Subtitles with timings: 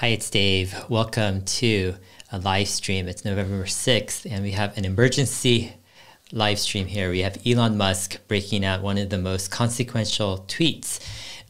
[0.00, 0.76] Hi, it's Dave.
[0.88, 1.96] Welcome to
[2.30, 3.08] a live stream.
[3.08, 5.72] It's November 6th, and we have an emergency
[6.30, 7.10] live stream here.
[7.10, 11.00] We have Elon Musk breaking out one of the most consequential tweets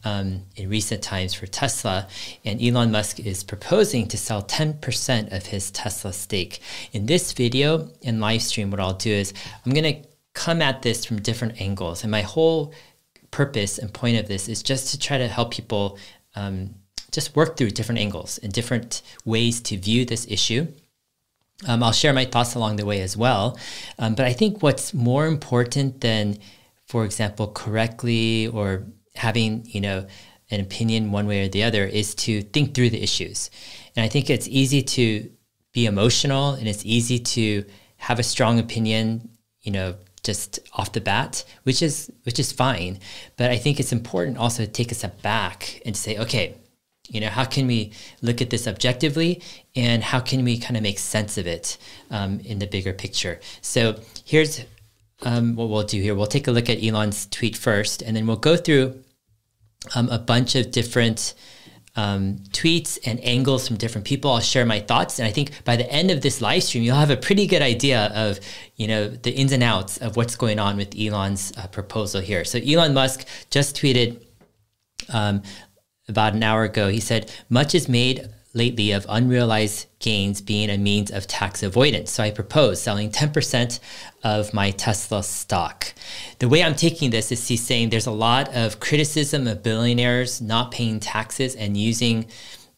[0.03, 2.07] um, in recent times for Tesla.
[2.43, 6.59] And Elon Musk is proposing to sell 10% of his Tesla stake.
[6.91, 9.31] In this video and live stream, what I'll do is
[9.63, 12.01] I'm going to come at this from different angles.
[12.03, 12.73] And my whole
[13.29, 15.99] purpose and point of this is just to try to help people.
[16.35, 16.73] Um,
[17.11, 20.67] just work through different angles and different ways to view this issue.
[21.67, 23.57] Um, I'll share my thoughts along the way as well.
[23.97, 26.37] Um, but I think what's more important than,
[26.85, 30.07] for example, correctly or having, you know,
[30.51, 33.51] an opinion one way or the other is to think through the issues.
[33.95, 35.29] And I think it's easy to
[35.73, 37.65] be emotional and it's easy to
[37.97, 39.29] have a strong opinion,
[39.61, 42.99] you know, just off the bat, which is which is fine.
[43.37, 46.55] But I think it's important also to take a step back and say, okay,
[47.09, 47.91] you know how can we
[48.21, 49.41] look at this objectively
[49.75, 51.77] and how can we kind of make sense of it
[52.11, 53.39] um, in the bigger picture?
[53.61, 54.63] So here's
[55.23, 56.15] um, what we'll do here.
[56.15, 59.03] We'll take a look at elon's tweet first and then we'll go through
[59.95, 61.33] um, a bunch of different
[61.95, 64.31] um, tweets and angles from different people.
[64.31, 66.95] I'll share my thoughts and i think by the end of this live stream you'll
[66.95, 68.39] have a pretty good idea of
[68.75, 72.45] you know the ins and outs of what's going on with elon's uh, proposal here.
[72.45, 74.21] So elon musk just tweeted
[75.11, 75.41] um,
[76.09, 80.77] about an hour ago, he said, Much is made lately of unrealized gains being a
[80.77, 82.11] means of tax avoidance.
[82.11, 83.79] So I propose selling 10%
[84.23, 85.93] of my Tesla stock.
[86.39, 90.41] The way I'm taking this is he's saying there's a lot of criticism of billionaires
[90.41, 92.25] not paying taxes and using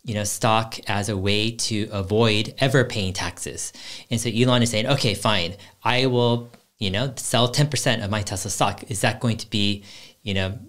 [0.03, 3.71] you know stock as a way to avoid ever paying taxes.
[4.09, 8.21] And so Elon is saying, okay, fine, I will, you know, sell 10% of my
[8.23, 8.89] Tesla stock.
[8.89, 9.83] Is that going to be,
[10.23, 10.59] you know,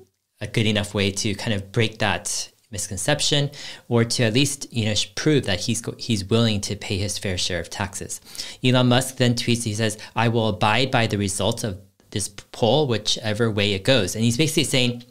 [0.40, 3.50] a good enough way to kind of break that misconception
[3.88, 7.38] or to at least you know prove that he's he's willing to pay his fair
[7.38, 8.20] share of taxes.
[8.64, 11.78] Elon Musk then tweets he says I will abide by the results of
[12.10, 15.04] this poll whichever way it goes and he's basically saying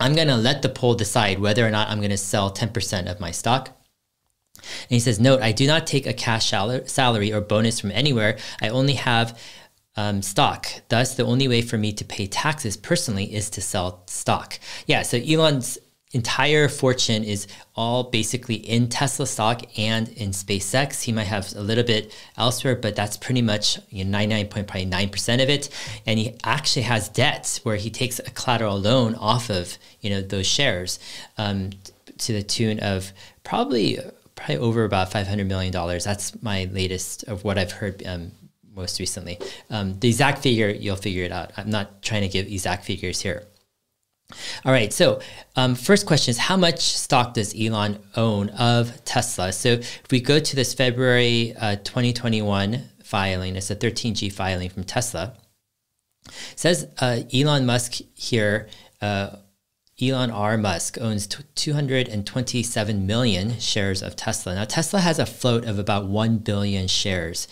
[0.00, 3.10] I'm going to let the poll decide whether or not I'm going to sell 10%
[3.10, 3.68] of my stock.
[3.68, 8.36] And he says, Note, I do not take a cash salary or bonus from anywhere.
[8.60, 9.38] I only have
[9.96, 10.66] um, stock.
[10.88, 14.58] Thus, the only way for me to pay taxes personally is to sell stock.
[14.86, 15.78] Yeah, so Elon's
[16.12, 21.02] entire fortune is all basically in Tesla stock and in SpaceX.
[21.02, 25.48] He might have a little bit elsewhere, but that's pretty much you know, 99.9% of
[25.48, 25.70] it.
[26.06, 30.20] And he actually has debts where he takes a collateral loan off of you know
[30.20, 30.98] those shares
[31.38, 31.70] um,
[32.18, 33.12] to the tune of
[33.44, 33.98] probably
[34.34, 36.04] probably over about 500 million dollars.
[36.04, 38.06] That's my latest of what I've heard.
[38.06, 38.32] Um,
[38.74, 41.52] most recently, um, the exact figure you'll figure it out.
[41.58, 43.44] I'm not trying to give exact figures here.
[44.64, 44.92] All right.
[44.92, 45.20] So,
[45.56, 49.52] um, first question is how much stock does Elon own of Tesla?
[49.52, 54.84] So, if we go to this February uh, 2021 filing, it's a 13G filing from
[54.84, 55.34] Tesla.
[56.56, 58.68] Says uh, Elon Musk here,
[59.00, 59.36] uh,
[60.00, 60.56] Elon R.
[60.56, 64.54] Musk owns t- 227 million shares of Tesla.
[64.54, 67.46] Now, Tesla has a float of about 1 billion shares.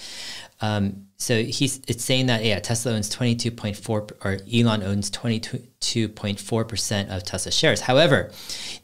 [0.61, 3.89] Um, so he's it's saying that yeah, Tesla owns 22.4
[4.25, 7.83] or Elon owns 22.4 percent of Tesla shares.
[7.83, 8.31] However,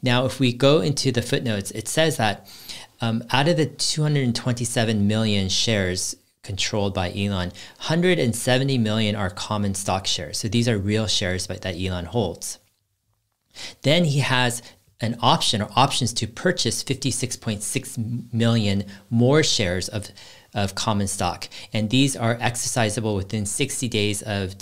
[0.01, 2.49] now if we go into the footnotes, it says that
[3.01, 10.07] um, out of the 227 million shares controlled by Elon, 170 million are common stock
[10.07, 10.37] shares.
[10.39, 12.59] So these are real shares that Elon holds.
[13.81, 14.61] Then he has
[14.99, 20.09] an option or options to purchase 56.6 million more shares of
[20.57, 21.47] of common stock.
[21.71, 24.55] And these are exercisable within 60 days of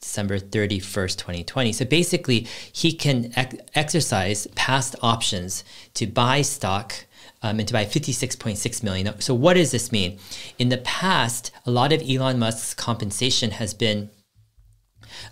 [0.00, 1.72] December 31st, 2020.
[1.72, 5.62] So basically, he can ex- exercise past options
[5.94, 6.94] to buy stock
[7.42, 9.20] um, and to buy 56.6 million.
[9.20, 10.18] So, what does this mean?
[10.58, 14.10] In the past, a lot of Elon Musk's compensation has been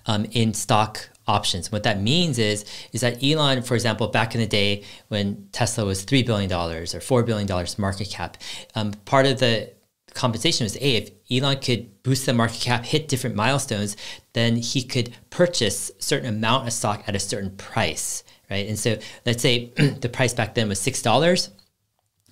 [0.06, 1.71] um, in stock options.
[1.71, 5.85] What that means is is that Elon, for example, back in the day when Tesla
[5.85, 8.37] was three billion dollars or four billion dollars market cap,
[8.75, 9.73] um, part of the
[10.14, 13.96] compensation was a if Elon could boost the market cap, hit different milestones,
[14.32, 18.69] then he could purchase certain amount of stock at a certain price, right?
[18.69, 21.50] And so let's say the price back then was six dollars,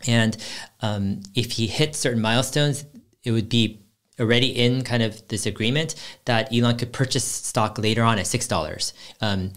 [0.06, 0.36] and
[0.80, 2.84] um, if he hit certain milestones,
[3.24, 3.80] it would be
[4.18, 5.94] already in kind of this agreement
[6.24, 8.94] that Elon could purchase stock later on at six dollars.
[9.20, 9.52] Um,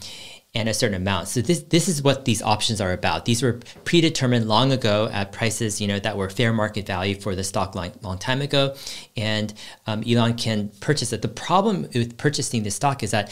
[0.56, 1.28] and a certain amount.
[1.28, 3.26] So this this is what these options are about.
[3.26, 7.36] These were predetermined long ago at prices you know that were fair market value for
[7.36, 8.76] the stock long, long time ago,
[9.16, 9.54] and
[9.86, 11.22] um, Elon can purchase it.
[11.22, 13.32] The problem with purchasing this stock is that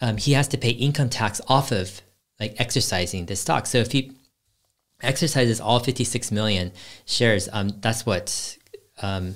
[0.00, 2.00] um, he has to pay income tax off of
[2.38, 3.66] like exercising this stock.
[3.66, 4.12] So if he
[5.02, 6.72] exercises all 56 million
[7.04, 8.58] shares, um, that's what.
[9.02, 9.34] Um,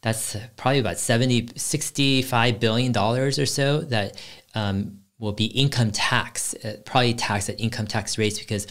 [0.00, 4.16] that's probably about 70 65 billion dollars or so that
[4.54, 8.66] um, will be income tax, uh, probably tax at income tax rates because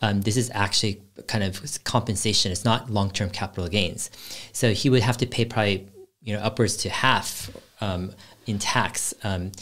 [0.00, 2.52] um, this is actually kind of compensation.
[2.52, 4.10] It's not long term capital gains.
[4.52, 5.88] So he would have to pay probably
[6.22, 7.50] you know upwards to half
[7.80, 8.12] um,
[8.46, 9.14] in tax.
[9.24, 9.52] Um,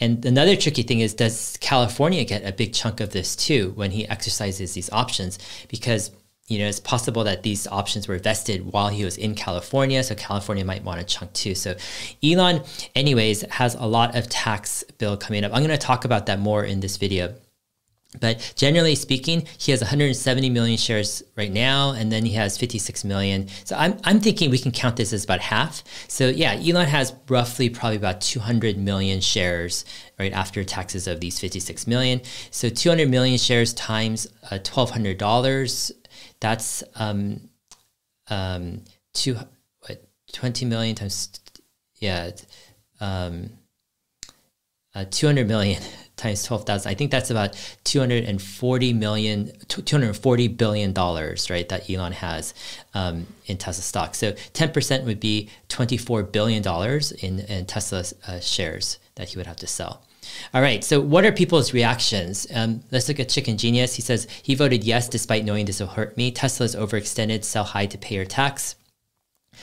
[0.00, 3.90] and another tricky thing is, does California get a big chunk of this too when
[3.90, 5.38] he exercises these options?
[5.68, 6.10] Because
[6.48, 10.14] you know, it's possible that these options were vested while he was in California, so
[10.14, 11.54] California might want a chunk too.
[11.54, 11.76] So
[12.22, 12.62] Elon,
[12.94, 15.52] anyways, has a lot of tax bill coming up.
[15.52, 17.34] I'm going to talk about that more in this video.
[18.22, 23.04] But generally speaking, he has 170 million shares right now, and then he has 56
[23.04, 23.48] million.
[23.64, 25.84] So I'm, I'm thinking we can count this as about half.
[26.08, 29.84] So yeah, Elon has roughly probably about 200 million shares
[30.18, 32.22] right after taxes of these 56 million.
[32.50, 35.92] So 200 million shares times uh, $1,200,
[36.40, 37.40] that's um,
[38.28, 38.82] um,
[39.12, 39.36] two,
[39.86, 40.02] what,
[40.32, 41.30] 20 million times,
[42.00, 42.30] yeah,
[43.00, 43.50] um,
[44.94, 45.82] uh, 200 million
[46.16, 46.90] times 12,000.
[46.90, 47.54] I think that's about
[47.84, 51.68] 240 million, 240 billion dollars, right?
[51.68, 52.54] That Elon has
[52.94, 54.14] um, in Tesla stock.
[54.14, 59.46] So 10% would be 24 billion dollars in, in Tesla uh, shares that he would
[59.46, 60.02] have to sell.
[60.54, 62.46] All right, so what are people's reactions?
[62.54, 63.94] Um, let's look at Chicken Genius.
[63.94, 66.30] He says he voted yes despite knowing this will hurt me.
[66.30, 68.76] Tesla's overextended, sell high to pay your tax.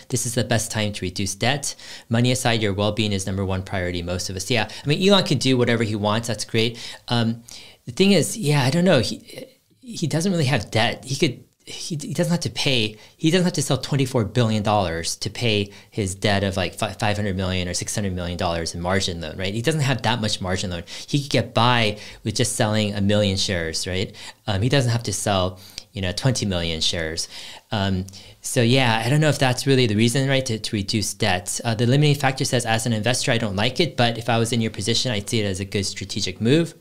[0.09, 1.75] This is the best time to reduce debt.
[2.09, 4.01] Money aside, your well being is number one priority.
[4.01, 4.69] Most of us, yeah.
[4.83, 6.27] I mean, Elon can do whatever he wants.
[6.27, 6.77] That's great.
[7.07, 7.43] Um,
[7.85, 8.99] the thing is, yeah, I don't know.
[8.99, 9.47] He
[9.81, 11.05] he doesn't really have debt.
[11.05, 11.43] He could.
[11.65, 12.97] He, he doesn't have to pay.
[13.17, 16.75] He doesn't have to sell twenty four billion dollars to pay his debt of like
[16.75, 19.53] five hundred million or six hundred million dollars in margin loan, right?
[19.53, 20.83] He doesn't have that much margin loan.
[21.07, 24.15] He could get by with just selling a million shares, right?
[24.45, 25.59] Um, he doesn't have to sell
[25.95, 27.27] you know 20 million shares
[27.71, 28.05] um,
[28.41, 31.59] so yeah i don't know if that's really the reason right to, to reduce debt
[31.63, 34.37] uh, the limiting factor says as an investor i don't like it but if i
[34.37, 36.75] was in your position i'd see it as a good strategic move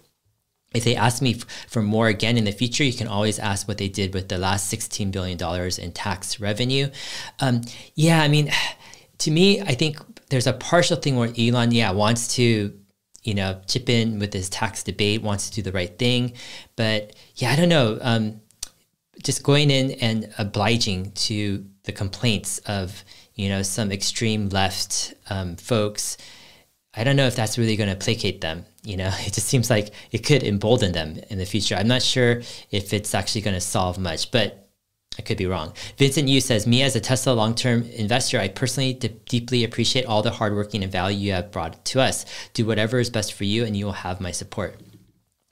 [0.74, 1.34] if they ask me
[1.68, 4.38] for more again in the future, you can always ask what they did with the
[4.38, 5.38] last $16 billion
[5.78, 6.88] in tax revenue.
[7.40, 7.62] Um,
[7.94, 8.50] yeah, I mean,
[9.18, 9.98] to me, I think
[10.28, 12.78] there's a partial thing where Elon, yeah, wants to
[13.24, 16.34] you know, chip in with this tax debate, wants to do the right thing.
[16.76, 17.98] But yeah, I don't know.
[18.00, 18.40] Um,
[19.22, 23.04] just going in and obliging to the complaints of
[23.34, 26.16] you know some extreme left um, folks
[26.96, 29.70] i don't know if that's really going to placate them you know it just seems
[29.70, 33.54] like it could embolden them in the future i'm not sure if it's actually going
[33.54, 34.64] to solve much but
[35.18, 35.72] I could be wrong.
[35.96, 40.22] Vincent Yu says, Me as a Tesla long term investor, I personally deeply appreciate all
[40.22, 42.26] the hard hardworking and value you have brought to us.
[42.52, 44.80] Do whatever is best for you, and you will have my support.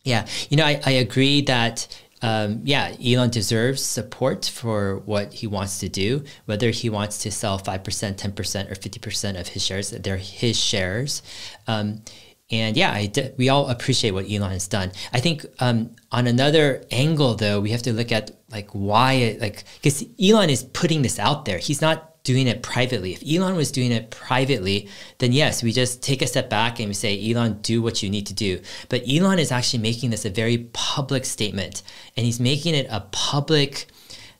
[0.05, 1.87] Yeah, you know, I, I agree that
[2.23, 7.33] um, yeah, Elon deserves support for what he wants to do, whether he wants to
[7.33, 11.23] sell 5%, 10%, or 50% of his shares, they're his shares.
[11.67, 12.03] Um,
[12.51, 13.07] and yeah,
[13.39, 14.93] we all appreciate what Elon has done.
[15.13, 19.41] I think um, on another angle, though, we have to look at like why, it,
[19.41, 21.59] like, because Elon is putting this out there.
[21.59, 23.13] He's not doing it privately.
[23.13, 24.89] If Elon was doing it privately,
[25.19, 28.11] then yes, we just take a step back and we say, Elon, do what you
[28.11, 28.61] need to do.
[28.89, 31.83] But Elon is actually making this a very public statement
[32.17, 33.87] and he's making it a public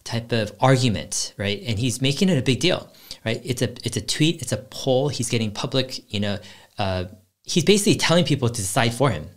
[0.05, 1.63] type of argument, right?
[1.67, 2.93] And he's making it a big deal,
[3.25, 3.41] right?
[3.45, 5.09] It's a it's a tweet, it's a poll.
[5.09, 6.39] He's getting public, you know,
[6.79, 7.05] uh,
[7.45, 9.29] he's basically telling people to decide for him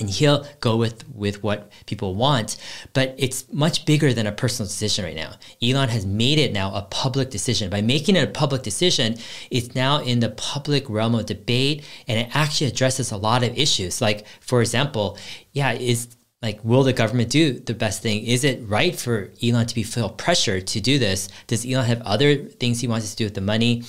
[0.00, 2.56] and he'll go with with what people want.
[2.92, 5.34] But it's much bigger than a personal decision right now.
[5.62, 7.70] Elon has made it now a public decision.
[7.70, 9.16] By making it a public decision
[9.50, 13.56] it's now in the public realm of debate and it actually addresses a lot of
[13.56, 14.00] issues.
[14.00, 15.18] Like for example
[15.52, 16.08] yeah is
[16.42, 18.24] like will the government do the best thing?
[18.24, 21.28] Is it right for elon to be feel pressure to do this?
[21.46, 23.84] Does elon have other things he wants to do with the money?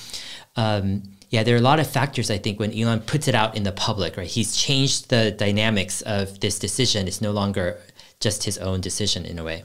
[0.56, 1.02] Um,
[1.32, 3.62] yeah, there are a lot of factors, I think, when Elon puts it out in
[3.62, 4.26] the public, right?
[4.26, 7.08] He's changed the dynamics of this decision.
[7.08, 7.80] It's no longer
[8.20, 9.64] just his own decision in a way.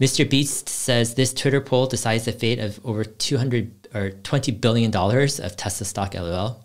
[0.00, 0.28] Mr.
[0.28, 5.40] Beast says this Twitter poll decides the fate of over 200 or 20 billion dollars
[5.40, 6.64] of Tesla stock LOL.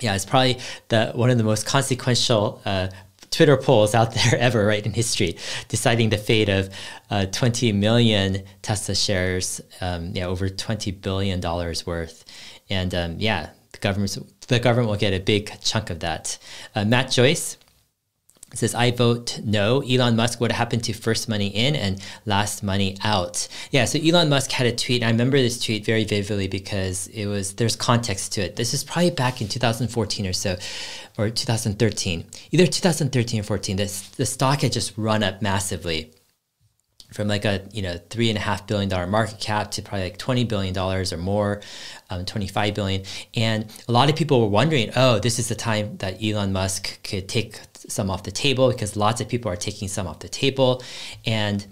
[0.00, 0.58] Yeah, it's probably
[0.88, 2.88] the one of the most consequential uh,
[3.30, 6.70] Twitter polls out there ever, right, in history, deciding the fate of
[7.10, 12.24] uh, 20 million Tesla shares, um, yeah, over 20 billion dollars worth.
[12.68, 14.16] And um, yeah, the government
[14.48, 16.38] the government will get a big chunk of that.
[16.74, 17.56] Uh, Matt Joyce
[18.54, 19.80] says, I vote no.
[19.82, 23.48] Elon Musk, what happened to first money in and last money out?
[23.70, 25.02] Yeah, so Elon Musk had a tweet.
[25.02, 28.56] I remember this tweet very vividly because it was, there's context to it.
[28.56, 30.56] This is probably back in 2014 or so,
[31.18, 33.76] or 2013, either 2013 or 14.
[33.76, 36.12] This, the stock had just run up massively.
[37.12, 40.04] From like a you know three and a half billion dollar market cap to probably
[40.04, 41.60] like 20 billion dollars or more
[42.10, 43.02] um, 25 billion.
[43.34, 47.02] And a lot of people were wondering oh this is the time that elon musk
[47.02, 50.28] could take some off the table because lots of people are taking some off the
[50.28, 50.82] table.
[51.24, 51.66] And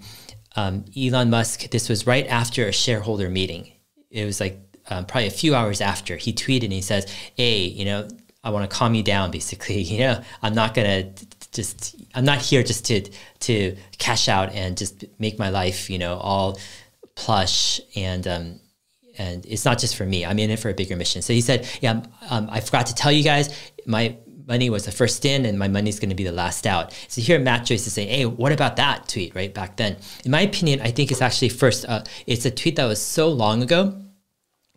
[0.55, 3.71] um, elon musk this was right after a shareholder meeting.
[4.09, 6.15] It was like um, probably a few hours after.
[6.15, 8.07] He tweeted and he says hey you know
[8.45, 9.81] I want to calm you down, basically.
[9.95, 11.11] You know, I'm not gonna
[11.55, 13.09] just I'm not here just to
[13.41, 16.59] to cash out and just make my life you know all
[17.15, 18.59] plush and um,
[19.17, 20.25] and it's not just for me.
[20.25, 21.21] I'm in it for a bigger mission.
[21.21, 24.91] So he said, yeah, um, I forgot to tell you guys, my money was the
[24.91, 26.93] first in and my money is going to be the last out.
[27.07, 29.97] So here Matt Joyce is saying, hey, what about that tweet right back then?
[30.23, 33.29] In my opinion, I think it's actually first, uh, it's a tweet that was so
[33.29, 34.04] long ago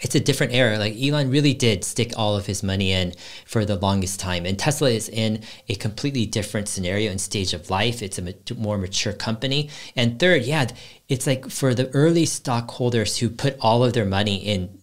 [0.01, 0.79] it's a different era.
[0.79, 3.15] Like Elon really did stick all of his money in
[3.45, 4.47] for the longest time.
[4.47, 8.03] And Tesla is in a completely different scenario and stage of life.
[8.03, 9.71] It's a more mature company.
[9.97, 10.69] And third, yeah,
[11.09, 14.79] it's like for the early stockholders who put all of their money in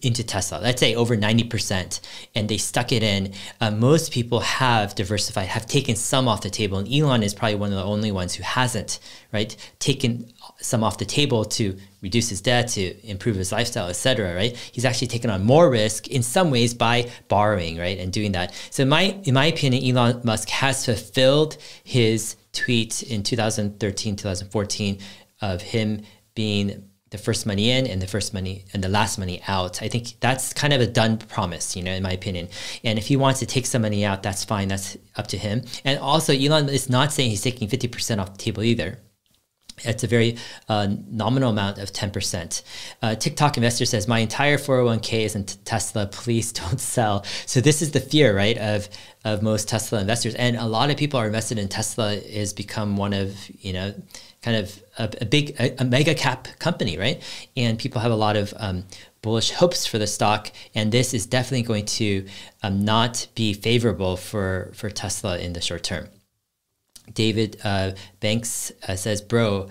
[0.00, 2.00] into Tesla, let's say over 90%,
[2.34, 6.50] and they stuck it in, uh, most people have diversified, have taken some off the
[6.50, 6.78] table.
[6.78, 8.98] And Elon is probably one of the only ones who hasn't,
[9.32, 10.31] right, taken
[10.62, 14.34] some off the table to reduce his debt, to improve his lifestyle, etc.
[14.34, 14.56] Right?
[14.72, 18.54] He's actually taken on more risk in some ways by borrowing, right, and doing that.
[18.70, 24.98] So, in my in my opinion, Elon Musk has fulfilled his tweet in 2013, 2014
[25.40, 26.02] of him
[26.34, 29.82] being the first money in and the first money and the last money out.
[29.82, 32.48] I think that's kind of a done promise, you know, in my opinion.
[32.82, 34.68] And if he wants to take some money out, that's fine.
[34.68, 35.62] That's up to him.
[35.84, 38.98] And also, Elon is not saying he's taking 50% off the table either.
[39.84, 40.36] It's a very
[40.68, 42.62] uh, nominal amount of 10%.
[43.02, 46.06] Uh, TikTok investor says, My entire 401k is in Tesla.
[46.06, 47.24] Please don't sell.
[47.46, 48.88] So, this is the fear, right, of,
[49.24, 50.34] of most Tesla investors.
[50.34, 53.94] And a lot of people are invested in Tesla, is become one of, you know,
[54.42, 57.22] kind of a, a big, a, a, mega cap company, right?
[57.56, 58.84] And people have a lot of um,
[59.22, 60.50] bullish hopes for the stock.
[60.74, 62.26] And this is definitely going to
[62.62, 66.08] um, not be favorable for, for Tesla in the short term.
[67.12, 69.68] David uh, Banks uh, says, "Bro,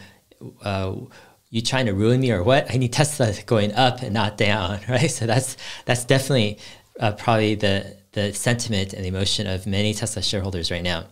[0.63, 0.95] uh,
[1.49, 2.71] you trying to ruin me or what?
[2.71, 5.11] I need Tesla going up and not down, right?
[5.11, 6.59] So that's that's definitely
[6.99, 11.05] uh, probably the the sentiment and the emotion of many Tesla shareholders right now.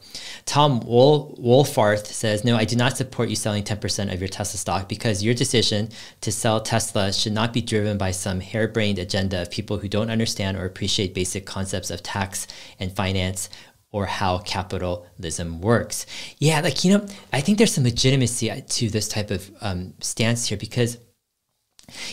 [0.45, 4.57] Tom Wol- Wolfarth says, No, I do not support you selling 10% of your Tesla
[4.57, 9.41] stock because your decision to sell Tesla should not be driven by some harebrained agenda
[9.41, 12.47] of people who don't understand or appreciate basic concepts of tax
[12.79, 13.49] and finance
[13.91, 16.05] or how capitalism works.
[16.37, 20.47] Yeah, like, you know, I think there's some legitimacy to this type of um, stance
[20.47, 20.97] here because,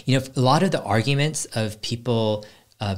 [0.05, 2.47] you know, a lot of the arguments of people
[2.81, 2.97] uh,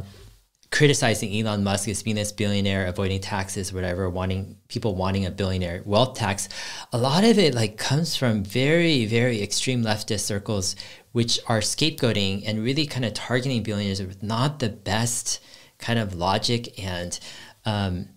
[0.70, 5.82] criticizing Elon Musk as being this billionaire, avoiding taxes, whatever, wanting people wanting a billionaire
[5.84, 6.48] wealth tax,
[6.92, 10.76] a lot of it like comes from very, very extreme leftist circles,
[11.12, 15.40] which are scapegoating and really kind of targeting billionaires with not the best
[15.78, 17.18] kind of logic and
[17.64, 18.08] um,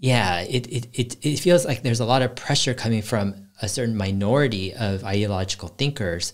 [0.00, 3.68] yeah, it, it, it, it feels like there's a lot of pressure coming from a
[3.68, 6.32] certain minority of ideological thinkers.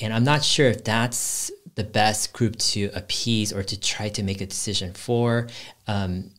[0.00, 4.22] And I'm not sure if that's the best group to appease or to try to
[4.22, 5.48] make a decision for.
[5.86, 6.30] Um,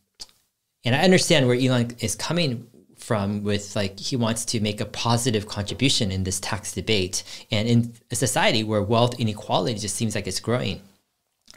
[0.84, 2.68] and I understand where Elon is coming
[2.98, 7.68] from with like he wants to make a positive contribution in this tax debate and
[7.68, 10.82] in a society where wealth inequality just seems like it's growing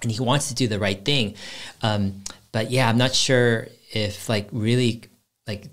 [0.03, 1.35] and he wants to do the right thing
[1.81, 2.23] um,
[2.53, 5.03] but yeah i'm not sure if like really
[5.47, 5.69] like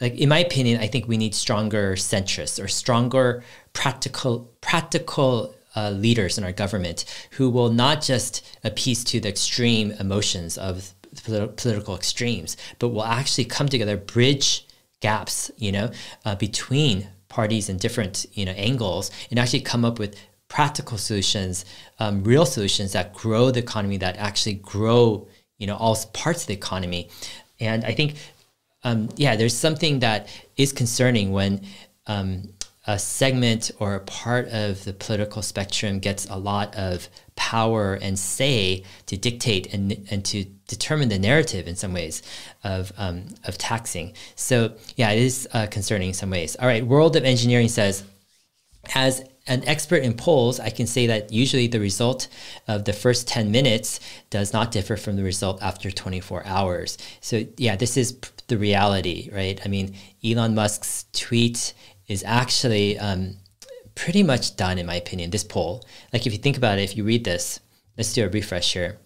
[0.00, 5.90] like in my opinion, I think we need stronger centrists or stronger practical practical uh,
[5.90, 11.56] leaders in our government who will not just appease to the extreme emotions of politi-
[11.56, 14.66] political extremes, but will actually come together, bridge
[15.00, 15.90] gaps, you know,
[16.24, 20.16] uh, between parties and different you know angles, and actually come up with
[20.48, 21.64] practical solutions,
[21.98, 26.48] um, real solutions that grow the economy, that actually grow you know all parts of
[26.48, 27.10] the economy.
[27.60, 28.14] And I think
[28.84, 31.62] um, yeah, there's something that is concerning when
[32.06, 32.48] um,
[32.86, 38.18] a segment or a part of the political spectrum gets a lot of power and
[38.18, 42.22] say to dictate and, and to determine the narrative in some ways
[42.64, 44.14] of, um, of taxing.
[44.36, 46.56] So, yeah, it is uh, concerning in some ways.
[46.56, 48.04] All right, World of Engineering says,
[48.94, 52.28] as an expert in polls, I can say that usually the result
[52.66, 54.00] of the first 10 minutes
[54.30, 56.98] does not differ from the result after 24 hours.
[57.20, 59.60] So, yeah, this is the reality, right?
[59.64, 61.74] I mean, Elon Musk's tweet
[62.06, 63.36] is actually um,
[63.94, 65.84] pretty much done, in my opinion, this poll.
[66.12, 67.60] Like, if you think about it, if you read this,
[67.96, 68.98] let's do a refresh here.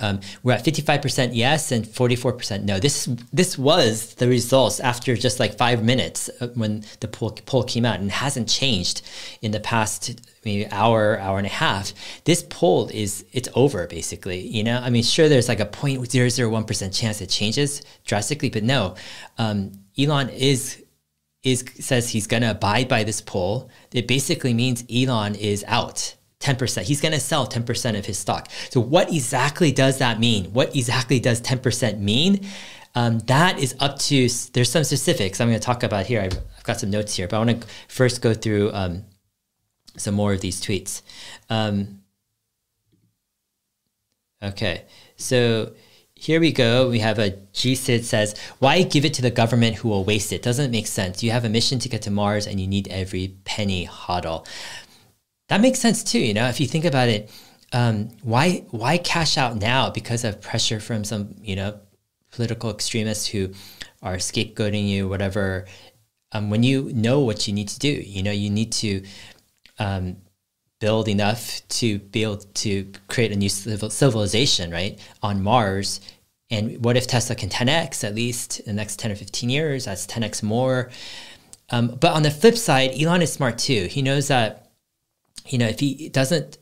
[0.00, 2.78] Um, we're at 55% yes and 44% no.
[2.78, 7.64] This this was the results after just like five minutes uh, when the poll, poll
[7.64, 9.02] came out and hasn't changed
[9.42, 11.92] in the past maybe hour, hour and a half.
[12.24, 14.40] This poll is it's over basically.
[14.40, 18.94] You know, I mean, sure, there's like a 0.001% chance it changes drastically, but no,
[19.38, 20.82] um, Elon is
[21.42, 23.70] is says he's going to abide by this poll.
[23.92, 26.82] It basically means Elon is out 10%.
[26.82, 28.48] He's going to sell 10% of his stock.
[28.70, 30.46] So, what exactly does that mean?
[30.52, 32.46] What exactly does 10% mean?
[32.94, 36.20] Um, that is up to, there's some specifics I'm going to talk about here.
[36.20, 39.04] I've, I've, got some notes here, but I want to first go through um,
[39.96, 41.02] some more of these tweets.
[41.50, 42.02] Um,
[44.42, 44.84] okay,
[45.16, 45.72] so
[46.14, 46.88] here we go.
[46.88, 50.42] We have a GSID says, Why give it to the government who will waste it?
[50.42, 51.22] Doesn't make sense.
[51.22, 54.46] You have a mission to get to Mars and you need every penny hodl
[55.48, 56.18] that makes sense too.
[56.18, 57.30] You know, if you think about it,
[57.72, 61.80] um, why why cash out now because of pressure from some you know
[62.30, 63.52] political extremists who
[64.02, 65.66] are scapegoating you, whatever.
[66.32, 69.02] Um, when you know what you need to do, you know you need to
[69.78, 70.18] um,
[70.78, 76.00] build enough to be able to create a new civilization, right, on Mars.
[76.50, 79.84] And what if Tesla can 10x at least in the next 10 or 15 years?
[79.84, 80.90] That's 10x more.
[81.70, 83.86] Um, but on the flip side, Elon is smart too.
[83.86, 84.67] He knows that
[85.48, 86.58] you know, if he doesn't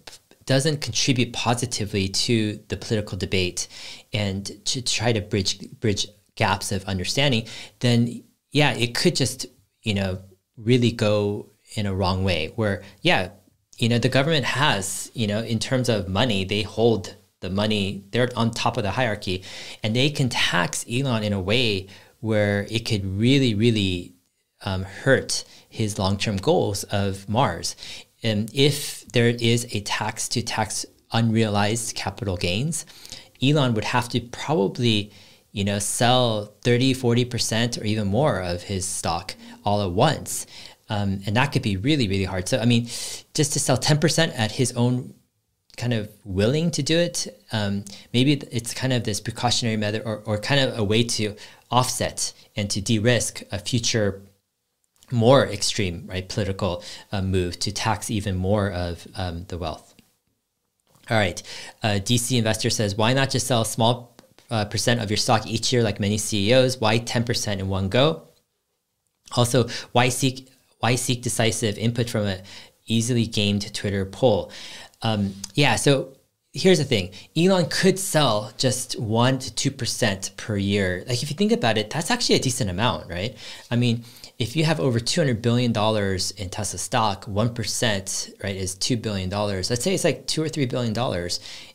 [0.47, 3.67] doesn't contribute positively to the political debate
[4.13, 7.47] and to try to bridge bridge gaps of understanding,
[7.81, 9.47] then yeah, it could just
[9.83, 10.19] you know
[10.57, 12.53] really go in a wrong way.
[12.57, 13.31] Where yeah,
[13.79, 18.05] you know, the government has you know in terms of money, they hold the money.
[18.13, 19.43] They're on top of the hierarchy,
[19.83, 21.89] and they can tax Elon in a way
[22.21, 24.15] where it could really really
[24.65, 27.77] um, hurt his long term goals of Mars.
[28.27, 32.85] And if there is a tax to tax unrealized capital gains,
[33.43, 35.13] Elon would have to probably
[35.53, 40.47] you know sell 30 40% or even more of his stock all at once.
[40.89, 42.49] Um, and that could be really really hard.
[42.49, 42.87] So i mean
[43.35, 45.15] just to sell 10% at his own
[45.77, 47.85] kind of willing to do it um,
[48.15, 51.37] maybe it's kind of this precautionary method or, or kind of a way to
[51.71, 54.23] offset and to de-risk a future
[55.11, 59.95] more extreme, right, political uh, move to tax even more of um, the wealth.
[61.09, 61.41] All right,
[61.83, 64.17] uh, DC investor says, why not just sell a small
[64.51, 66.81] uh, percent of your stock each year, like many CEOs?
[66.81, 68.23] Why ten percent in one go?
[69.37, 70.49] Also, why seek
[70.81, 72.43] why seek decisive input from an
[72.87, 74.51] easily gamed Twitter poll?
[75.03, 76.17] Um, yeah, so
[76.53, 81.05] here's the thing Elon could sell just 1 to 2% per year.
[81.07, 83.37] Like, if you think about it, that's actually a decent amount, right?
[83.71, 84.05] I mean,
[84.39, 89.31] if you have over $200 billion in Tesla stock, 1%, right, is $2 billion.
[89.31, 91.31] Let's say it's like two or $3 billion.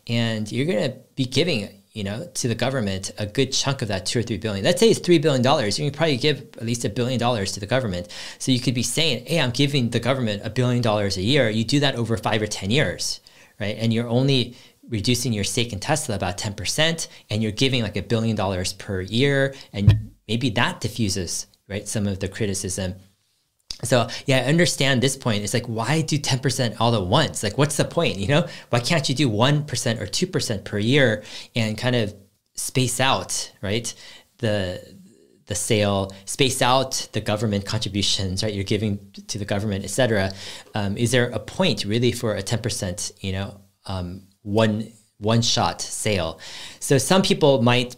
[0.07, 3.87] And you're going to be giving, you know, to the government a good chunk of
[3.87, 4.63] that two or 3 billion.
[4.63, 5.43] Let's say it's $3 billion.
[5.43, 8.09] You can probably give at least a billion dollars to the government.
[8.37, 11.49] So you could be saying, hey, I'm giving the government a billion dollars a year.
[11.49, 13.21] You do that over five or 10 years,
[13.59, 13.75] right?
[13.79, 14.55] And you're only
[14.87, 19.01] reducing your stake in Tesla about 10%, and you're giving like a billion dollars per
[19.01, 19.55] year.
[19.73, 21.87] And maybe that diffuses right?
[21.87, 22.95] Some of the criticism.
[23.83, 25.43] So yeah, I understand this point.
[25.43, 27.41] It's like, why do 10% all at once?
[27.41, 28.17] Like, what's the point?
[28.17, 31.23] You know, why can't you do 1% or 2% per year
[31.55, 32.13] and kind of
[32.53, 33.91] space out, right?
[34.37, 34.99] The,
[35.47, 38.53] the sale, space out the government contributions, right?
[38.53, 40.31] You're giving to the government, etc.
[40.75, 45.81] Um, is there a point really for a 10%, you know, um, one, one shot
[45.81, 46.39] sale?
[46.79, 47.95] So some people might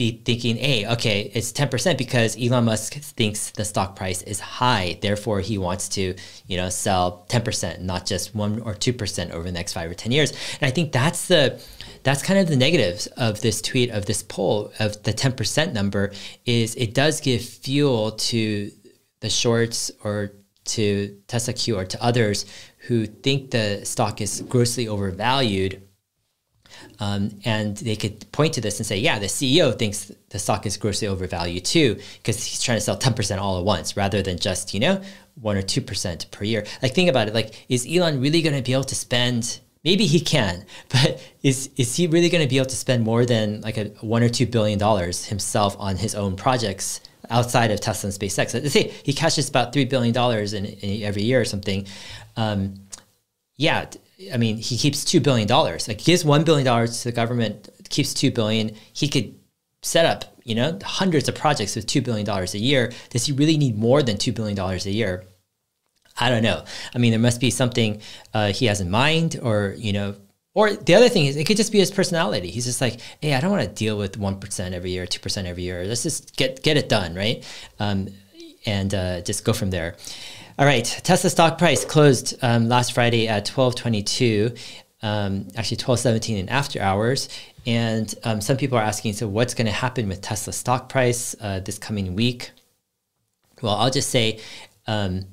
[0.00, 4.98] be thinking, hey, okay, it's 10% because Elon Musk thinks the stock price is high.
[5.02, 6.14] Therefore, he wants to,
[6.46, 10.10] you know, sell 10%, not just one or 2% over the next five or 10
[10.10, 10.30] years.
[10.58, 11.62] And I think that's the,
[12.02, 16.12] that's kind of the negatives of this tweet, of this poll, of the 10% number
[16.46, 18.70] is it does give fuel to
[19.20, 20.32] the shorts or
[20.64, 22.46] to Tesla Q or to others
[22.86, 25.82] who think the stock is grossly overvalued
[26.98, 30.66] um, and they could point to this and say, yeah, the CEO thinks the stock
[30.66, 34.38] is grossly overvalued too, because he's trying to sell 10% all at once rather than
[34.38, 35.00] just, you know,
[35.40, 36.66] one or 2% per year.
[36.82, 37.34] Like, think about it.
[37.34, 39.60] Like, is Elon really going to be able to spend?
[39.82, 43.24] Maybe he can, but is is he really going to be able to spend more
[43.24, 47.80] than like a one or two billion dollars himself on his own projects outside of
[47.80, 48.52] Tesla and SpaceX?
[48.52, 51.86] Let's say he cashes about three billion dollars in, in, every year or something.
[52.36, 52.74] Um,
[53.56, 53.86] yeah,
[54.32, 55.88] I mean, he keeps two billion dollars.
[55.88, 58.74] Like, he gives one billion dollars to the government, keeps two billion.
[58.92, 59.34] He could
[59.82, 62.92] set up, you know, hundreds of projects with two billion dollars a year.
[63.10, 65.24] Does he really need more than two billion dollars a year?
[66.18, 66.64] I don't know.
[66.94, 68.00] I mean, there must be something
[68.34, 70.16] uh, he has in mind, or you know,
[70.54, 72.50] or the other thing is it could just be his personality.
[72.50, 75.20] He's just like, hey, I don't want to deal with one percent every year, two
[75.20, 75.84] percent every year.
[75.86, 77.44] Let's just get get it done, right?
[77.78, 78.08] Um,
[78.66, 79.96] and uh, just go from there.
[80.58, 84.54] All right, Tesla stock price closed um, last Friday at twelve twenty two.
[85.02, 87.28] Um, actually, twelve seventeen in after hours.
[87.66, 91.36] And um, some people are asking, so what's going to happen with Tesla stock price
[91.40, 92.52] uh, this coming week?
[93.60, 94.40] Well, I'll just say
[94.86, 95.26] um,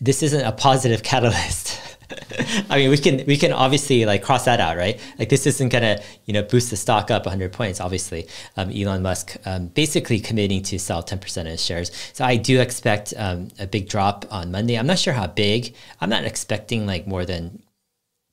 [0.00, 1.80] this isn't a positive catalyst.
[2.70, 4.98] I mean, we can we can obviously like cross that out, right?
[5.18, 7.80] Like this isn't gonna you know boost the stock up 100 points.
[7.80, 11.90] Obviously, um, Elon Musk um, basically committing to sell 10% of his shares.
[12.12, 14.78] So I do expect um, a big drop on Monday.
[14.78, 15.74] I'm not sure how big.
[16.00, 17.62] I'm not expecting like more than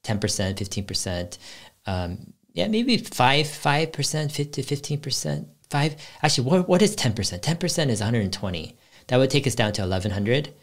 [0.05, 1.37] 10%, 15%.
[1.85, 5.47] Um, yeah, maybe five five percent, to 15 percent.
[5.69, 5.95] Five.
[6.23, 7.43] Actually, what what is 10 percent?
[7.43, 8.77] 10 percent is 120.
[9.07, 10.53] That would take us down to 1100.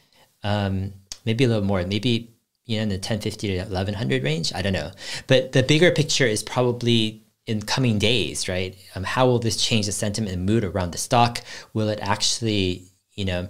[0.43, 0.95] Um,
[1.27, 1.85] maybe a little more.
[1.85, 2.33] Maybe
[2.65, 4.53] you know, in the 1050 to 1100 range.
[4.55, 4.93] I don't know.
[5.27, 8.77] But the bigger picture is probably in coming days, right?
[8.95, 11.41] Um, how will this change the sentiment and mood around the stock?
[11.75, 13.49] Will it actually, you know,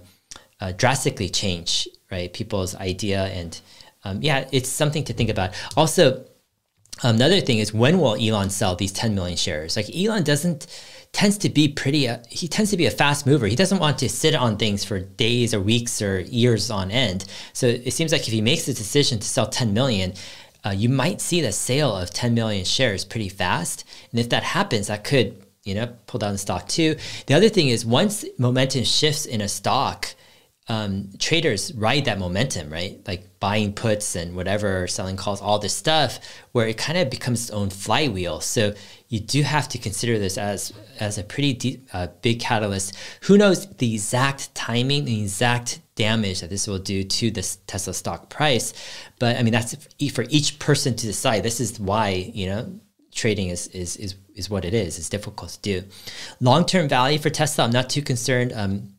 [0.61, 2.33] uh, drastically change, right?
[2.33, 3.61] People's idea and
[4.05, 5.53] um, yeah, it's something to think about.
[5.77, 6.25] Also,
[7.03, 9.77] another thing is when will Elon sell these 10 million shares?
[9.77, 10.67] Like Elon doesn't
[11.13, 13.99] tends to be pretty uh, he tends to be a fast mover he doesn't want
[13.99, 18.13] to sit on things for days or weeks or years on end so it seems
[18.13, 20.13] like if he makes the decision to sell 10 million
[20.65, 24.43] uh, you might see the sale of 10 million shares pretty fast and if that
[24.43, 26.97] happens that could you know pull down the stock too
[27.27, 30.15] the other thing is once momentum shifts in a stock
[30.69, 33.01] um, traders ride that momentum, right?
[33.07, 36.21] Like buying puts and whatever, selling calls, all this stuff,
[36.53, 38.41] where it kind of becomes its own flywheel.
[38.41, 38.75] So
[39.13, 42.97] you do have to consider this as as a pretty deep, uh, big catalyst.
[43.25, 47.93] Who knows the exact timing, the exact damage that this will do to this Tesla
[47.93, 48.73] stock price?
[49.19, 49.77] But I mean, that's
[50.15, 51.43] for each person to decide.
[51.43, 52.81] This is why you know
[53.15, 54.99] trading is is is is what it is.
[54.99, 55.87] It's difficult to do.
[56.41, 58.55] Long term value for Tesla, I'm not too concerned.
[58.55, 58.95] Um,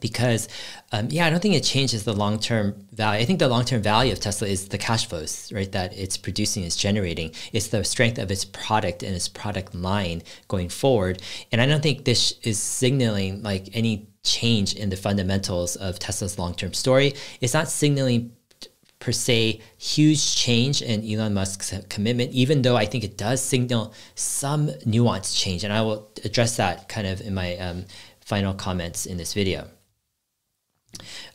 [0.00, 0.48] because
[0.92, 4.12] um, yeah i don't think it changes the long-term value i think the long-term value
[4.12, 8.18] of tesla is the cash flows right that it's producing is generating it's the strength
[8.18, 11.20] of its product and its product line going forward
[11.52, 16.38] and i don't think this is signaling like any change in the fundamentals of tesla's
[16.38, 18.32] long-term story it's not signaling
[18.98, 23.94] per se huge change in Elon Musk's commitment, even though I think it does signal
[24.14, 25.64] some nuanced change.
[25.64, 27.84] And I will address that kind of in my um,
[28.20, 29.68] final comments in this video.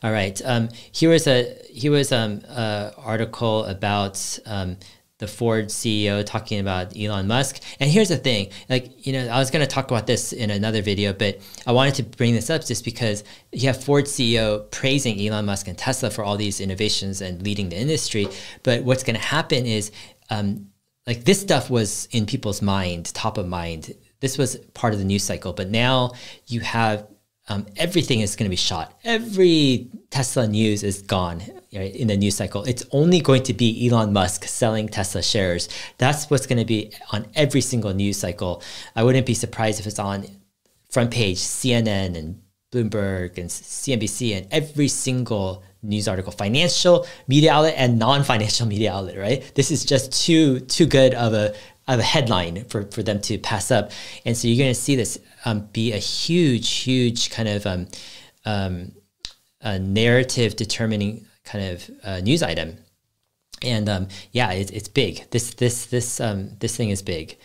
[0.02, 0.40] All right.
[0.44, 4.78] Um, here was a here was um uh, article about um,
[5.24, 7.62] the Ford CEO talking about Elon Musk.
[7.80, 10.50] And here's the thing, like you know, I was going to talk about this in
[10.50, 13.24] another video, but I wanted to bring this up just because
[13.54, 17.70] you have Ford CEO praising Elon Musk and Tesla for all these innovations and leading
[17.70, 18.28] the industry.
[18.64, 19.92] But what's going to happen is,
[20.30, 20.68] um,
[21.08, 23.94] like this stuff was in people's mind, top of mind.
[24.20, 26.12] This was part of the news cycle, but now
[26.48, 27.08] you have
[27.50, 28.98] um, everything is going to be shot.
[29.04, 31.42] Every Tesla news is gone
[31.74, 32.64] right, in the news cycle.
[32.64, 35.68] It's only going to be Elon Musk selling Tesla shares.
[35.98, 38.64] That's what's going to be on every single news cycle.
[38.96, 40.26] I wouldn't be surprised if it's on
[40.90, 47.76] front page CNN and Bloomberg and CNBC and every single news article, financial media outlet
[47.78, 49.18] and non-financial media outlet.
[49.18, 49.52] Right?
[49.54, 51.54] This is just too too good of a
[51.88, 53.92] of a headline for, for them to pass up.
[54.26, 57.88] And so you're going to see this um, be a huge, huge kind of um,
[58.46, 58.92] um,
[59.94, 62.78] narrative determining kind of uh, news item.
[63.62, 65.30] And um, yeah, it, it's big.
[65.32, 67.38] This this this um, this thing is big.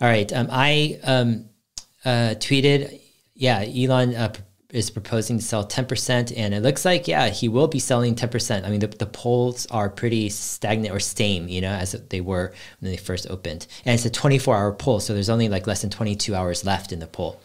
[0.00, 3.00] All right, um, I uh, tweeted.
[3.34, 4.32] Yeah, Elon uh,
[4.72, 8.64] is proposing to sell 10% and it looks like yeah he will be selling 10%
[8.64, 12.52] i mean the, the polls are pretty stagnant or same you know as they were
[12.80, 15.82] when they first opened and it's a 24 hour poll so there's only like less
[15.82, 17.40] than 22 hours left in the poll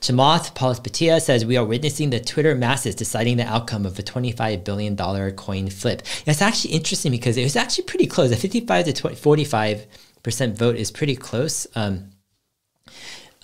[0.00, 4.64] Chamath Palihapitiya says we are witnessing the Twitter masses deciding the outcome of a $25
[4.64, 4.96] billion
[5.32, 6.02] coin flip.
[6.24, 8.30] It's actually interesting because it was actually pretty close.
[8.32, 11.66] A 55 to 20, 45% vote is pretty close.
[11.74, 12.10] Um,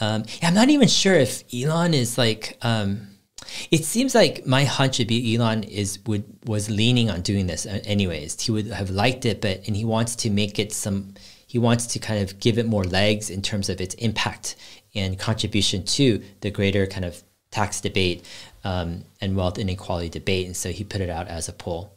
[0.00, 3.08] um, I'm not even sure if Elon is like, um,
[3.70, 7.66] it seems like my hunch would be Elon is would was leaning on doing this
[7.66, 8.40] anyways.
[8.40, 11.14] He would have liked it, but and he wants to make it some.
[11.46, 14.56] He wants to kind of give it more legs in terms of its impact
[14.94, 18.24] and contribution to the greater kind of tax debate
[18.64, 20.46] um, and wealth inequality debate.
[20.46, 21.92] And so he put it out as a poll.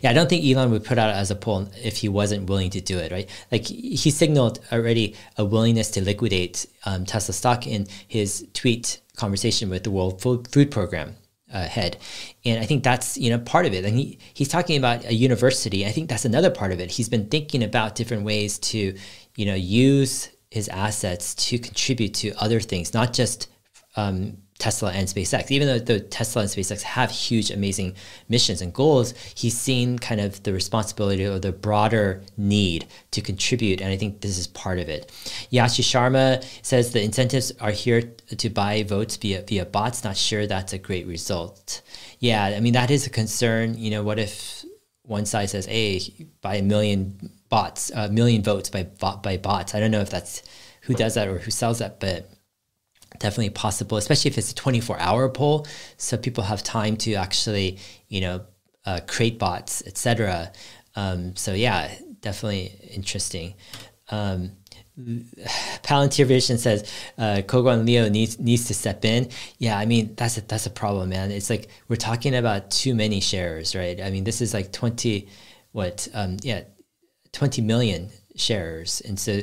[0.00, 2.70] Yeah, I don't think Elon would put out as a poll if he wasn't willing
[2.70, 3.28] to do it, right?
[3.52, 9.68] Like he signaled already a willingness to liquidate um, Tesla stock in his tweet conversation
[9.68, 11.16] with the World Food Program
[11.50, 11.96] head.
[12.44, 13.84] And I think that's you know part of it.
[13.84, 15.86] And he he's talking about a university.
[15.86, 16.90] I think that's another part of it.
[16.90, 18.96] He's been thinking about different ways to
[19.36, 23.48] you know use his assets to contribute to other things, not just
[23.96, 25.50] um, Tesla and SpaceX.
[25.52, 27.94] Even though the Tesla and SpaceX have huge, amazing
[28.28, 33.80] missions and goals, he's seen kind of the responsibility or the broader need to contribute,
[33.80, 35.12] and I think this is part of it.
[35.52, 38.02] Yashi Sharma says the incentives are here
[38.36, 40.02] to buy votes via via bots.
[40.02, 41.82] Not sure that's a great result.
[42.18, 43.78] Yeah, I mean that is a concern.
[43.78, 44.64] You know, what if
[45.02, 46.00] one side says, "Hey,
[46.40, 48.82] buy a million bots, a million votes by
[49.22, 49.74] by bots"?
[49.74, 50.42] I don't know if that's
[50.82, 52.28] who does that or who sells that, but
[53.18, 55.66] definitely possible, especially if it's a 24 hour poll.
[55.96, 57.78] So people have time to actually,
[58.08, 58.44] you know,
[58.86, 60.52] uh, create bots, etc.
[60.96, 63.54] Um, so yeah, definitely interesting.
[64.10, 64.52] Um,
[64.98, 69.28] Palantir Vision says uh, Koguan Leo needs needs to step in.
[69.58, 71.30] Yeah, I mean that's a that's a problem, man.
[71.30, 74.00] It's like we're talking about too many shares, right?
[74.00, 75.28] I mean this is like twenty,
[75.72, 76.08] what?
[76.14, 76.62] Um, yeah,
[77.32, 79.40] twenty million shares, and so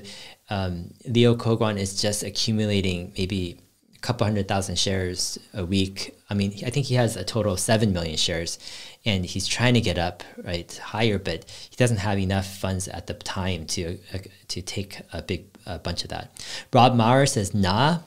[0.49, 3.61] um, Leo Koguan is just accumulating maybe
[4.05, 6.15] couple hundred thousand shares a week.
[6.29, 8.59] I mean, I think he has a total of seven million shares,
[9.03, 13.07] and he's trying to get up right higher, but he doesn't have enough funds at
[13.07, 16.45] the time to uh, to take a big uh, bunch of that.
[16.71, 17.99] Rob Maurer says, "Nah,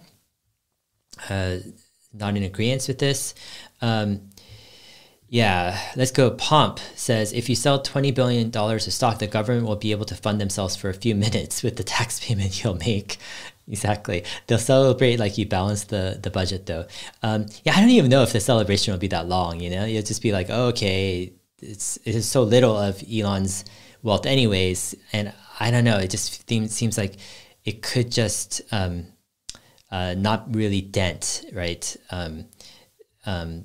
[1.29, 1.57] uh,
[2.13, 3.35] not in agreement with this."
[3.83, 4.31] Um,
[5.31, 6.31] yeah, let's go.
[6.31, 10.15] Pomp says if you sell $20 billion of stock, the government will be able to
[10.15, 13.19] fund themselves for a few minutes with the tax payment you'll make.
[13.71, 14.25] Exactly.
[14.47, 16.87] They'll celebrate like you balance the the budget though.
[17.23, 19.61] Um, yeah, I don't even know if the celebration will be that long.
[19.61, 23.65] You know, you'll just be like, oh, okay, it's it is so little of Elon's
[24.03, 25.99] wealth, anyways, and I don't know.
[25.99, 27.17] It just seems like
[27.65, 29.07] it could just um,
[29.91, 31.97] uh, not really dent right.
[32.11, 32.47] Um,
[33.27, 33.65] um,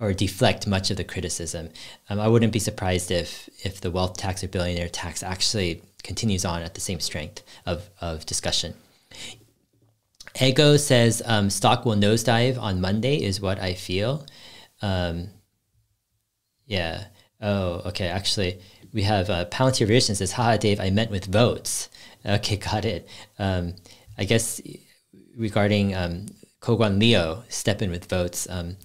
[0.00, 1.70] or deflect much of the criticism.
[2.10, 6.44] Um, I wouldn't be surprised if if the wealth tax or billionaire tax actually continues
[6.44, 8.74] on at the same strength of, of discussion.
[10.40, 14.26] Ego says um, stock will nosedive on Monday, is what I feel.
[14.82, 15.28] Um,
[16.66, 17.06] yeah.
[17.40, 18.08] Oh, okay.
[18.08, 18.60] Actually,
[18.92, 21.88] we have uh, Palantir Vision says, Haha, Dave, I meant with votes.
[22.24, 23.08] Okay, got it.
[23.38, 23.74] Um,
[24.18, 24.60] I guess
[25.36, 26.26] regarding um,
[26.60, 28.48] Koguan Leo, step in with votes.
[28.48, 28.76] Um,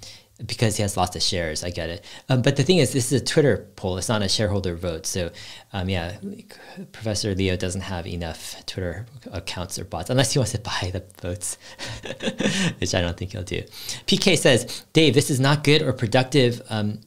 [0.45, 1.63] because he has lots of shares.
[1.63, 2.05] I get it.
[2.29, 3.97] Um, but the thing is, this is a Twitter poll.
[3.97, 5.05] It's not a shareholder vote.
[5.05, 5.31] So,
[5.73, 6.17] um, yeah,
[6.91, 11.03] Professor Leo doesn't have enough Twitter accounts or bots unless he wants to buy the
[11.21, 11.57] votes,
[12.79, 13.61] which I don't think he'll do.
[14.07, 16.61] PK says, Dave, this is not good or productive.
[16.69, 17.01] Um,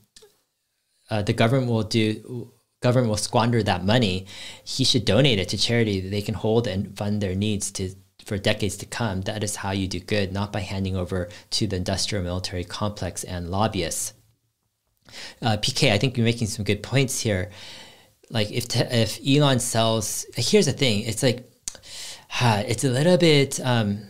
[1.10, 2.52] uh, the government will do.
[2.80, 4.26] Government will squander that money.
[4.64, 7.94] He should donate it to charity that they can hold and fund their needs to
[8.24, 9.22] for decades to come.
[9.22, 13.24] That is how you do good, not by handing over to the industrial military complex
[13.24, 14.14] and lobbyists.
[15.40, 17.50] Uh, PK, I think you're making some good points here.
[18.30, 21.02] Like if if Elon sells, here's the thing.
[21.02, 21.50] It's like
[22.40, 23.60] it's a little bit.
[23.60, 24.00] Um,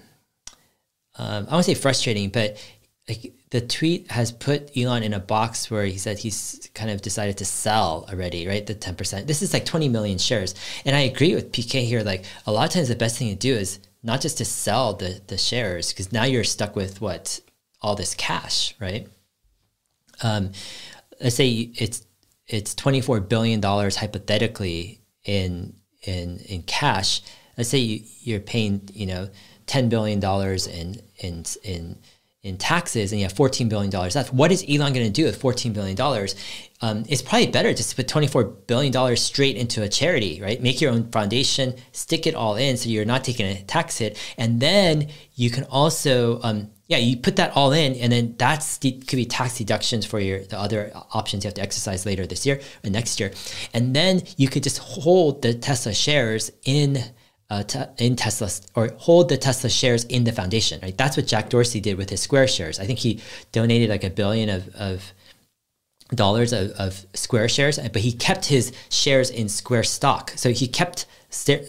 [1.18, 2.56] um, I won't say frustrating, but
[3.08, 7.02] like the tweet has put Elon in a box where he said he's kind of
[7.02, 8.64] decided to sell already, right?
[8.64, 9.26] The 10%.
[9.26, 10.54] This is like 20 million shares.
[10.86, 12.02] And I agree with PK here.
[12.02, 14.94] Like a lot of times the best thing to do is not just to sell
[14.94, 17.40] the the shares because now you're stuck with what
[17.80, 19.08] all this cash, right?
[20.22, 20.52] Um,
[21.20, 22.04] let's say it's
[22.46, 27.22] it's twenty four billion dollars hypothetically in in in cash.
[27.56, 29.28] Let's say you, you're paying you know
[29.66, 31.98] ten billion dollars in in in
[32.42, 34.32] in taxes and you have $14 billion left.
[34.32, 35.96] What is Elon going to do with $14 billion?
[36.80, 40.60] Um, it's probably better just to put $24 billion straight into a charity, right?
[40.60, 44.18] Make your own foundation, stick it all in so you're not taking a tax hit.
[44.36, 48.78] And then you can also, um, yeah, you put that all in and then that's
[48.78, 52.44] could be tax deductions for your the other options you have to exercise later this
[52.44, 53.30] year or next year.
[53.72, 57.04] And then you could just hold the Tesla shares in
[57.52, 60.80] uh, in Tesla or hold the Tesla shares in the foundation.
[60.82, 62.80] Right, that's what Jack Dorsey did with his Square shares.
[62.80, 63.20] I think he
[63.52, 65.12] donated like a billion of, of
[66.14, 70.32] dollars of, of Square shares, but he kept his shares in Square stock.
[70.36, 71.06] So he kept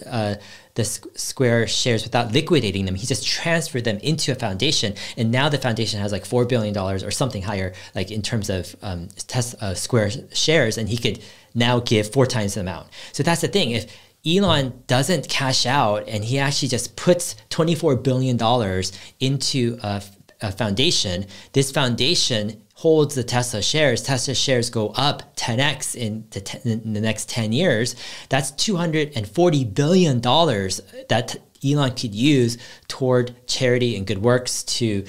[0.06, 0.34] uh,
[0.74, 2.94] the Square shares without liquidating them.
[2.94, 6.74] He just transferred them into a foundation, and now the foundation has like four billion
[6.74, 10.96] dollars or something higher, like in terms of um, Tesla, uh, Square shares, and he
[10.96, 11.22] could
[11.54, 12.88] now give four times the amount.
[13.12, 13.70] So that's the thing.
[13.70, 13.86] If
[14.26, 18.38] Elon doesn't cash out and he actually just puts $24 billion
[19.20, 20.02] into a,
[20.40, 21.26] a, foundation.
[21.52, 24.02] This foundation holds the Tesla shares.
[24.02, 27.96] Tesla shares go up 10x in the, in the next 10 years.
[28.30, 32.58] That's $240 billion that Elon could use
[32.88, 35.04] toward charity and good works to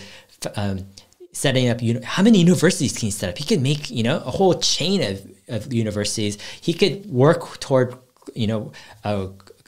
[0.56, 0.88] um,
[1.32, 4.32] setting up how many universities can he set up he could make you know a
[4.32, 7.98] whole chain of, of universities he could work toward
[8.34, 8.72] you know
[9.04, 9.28] uh,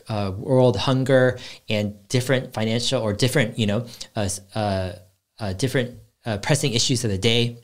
[0.10, 1.38] uh, world hunger
[1.70, 6.00] and different financial or different you know uh, uh, different
[6.42, 7.58] pressing issues of the day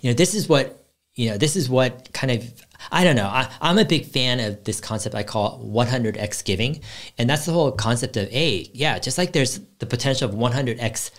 [0.00, 2.52] you know this is what you know this is what kind of
[2.90, 3.28] I don't know.
[3.28, 6.80] I, am a big fan of this concept I call 100x giving.
[7.16, 11.12] And that's the whole concept of, A, yeah, just like there's the potential of 100x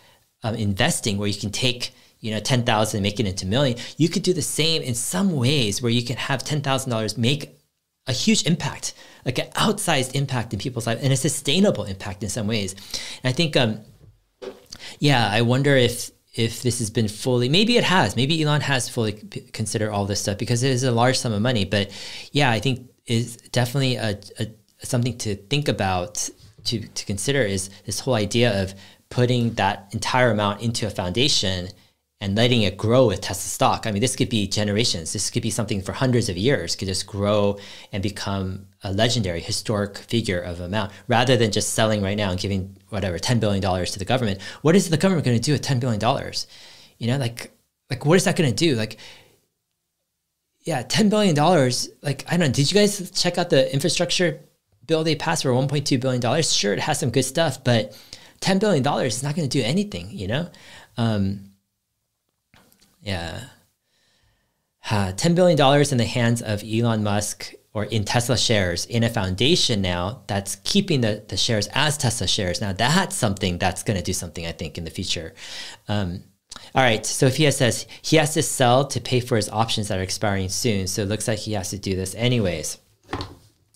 [0.44, 4.08] um, investing where you can take you know 10,000 make it into a million you
[4.08, 7.50] could do the same in some ways where you can have $10,000 make
[8.08, 8.94] a huge impact
[9.26, 12.74] like an outsized impact in people's life and a sustainable impact in some ways.
[13.24, 13.82] And i think um
[15.00, 18.89] yeah i wonder if if this has been fully maybe it has maybe elon has
[18.89, 19.13] fully
[19.54, 21.66] considered all this stuff because it is a large sum of money.
[21.66, 21.92] But
[22.32, 24.48] yeah i think is definitely a, a
[24.82, 26.30] something to think about
[26.66, 28.74] to, to consider is this whole idea of
[29.10, 31.70] putting that entire amount into a foundation
[32.24, 33.86] and letting it grow with Tesla stock.
[33.86, 35.12] I mean, this could be generations.
[35.12, 37.60] This could be something for hundreds of years, could just grow
[37.92, 42.40] and become a legendary, historic figure of amount, rather than just selling right now and
[42.40, 44.42] giving whatever $10 billion to the government.
[44.62, 46.00] What is the government going to do with $10 billion?
[46.98, 47.52] You know, like,
[47.90, 48.76] like what is that going to do?
[48.76, 48.96] Like,
[50.62, 51.36] yeah, $10 billion.
[52.02, 52.54] Like, I don't know.
[52.54, 54.40] Did you guys check out the infrastructure
[54.88, 56.42] bill they passed for $1.2 billion?
[56.42, 58.00] Sure, it has some good stuff, but
[58.40, 60.50] $10 billion is not going to do anything, you know?
[60.96, 61.50] Um,
[63.04, 63.44] yeah.
[64.89, 65.58] Uh, $10 billion
[65.92, 70.58] in the hands of Elon Musk or in Tesla shares in a foundation now that's
[70.58, 72.62] keeping the, the shares as Tesla shares.
[72.62, 75.34] Now, that's something that's going to do something, I think, in the future.
[75.88, 76.24] Um,
[76.76, 80.04] all right, Sophia says he has to sell to pay for his options that are
[80.04, 80.88] expiring soon.
[80.88, 82.78] So it looks like he has to do this anyways.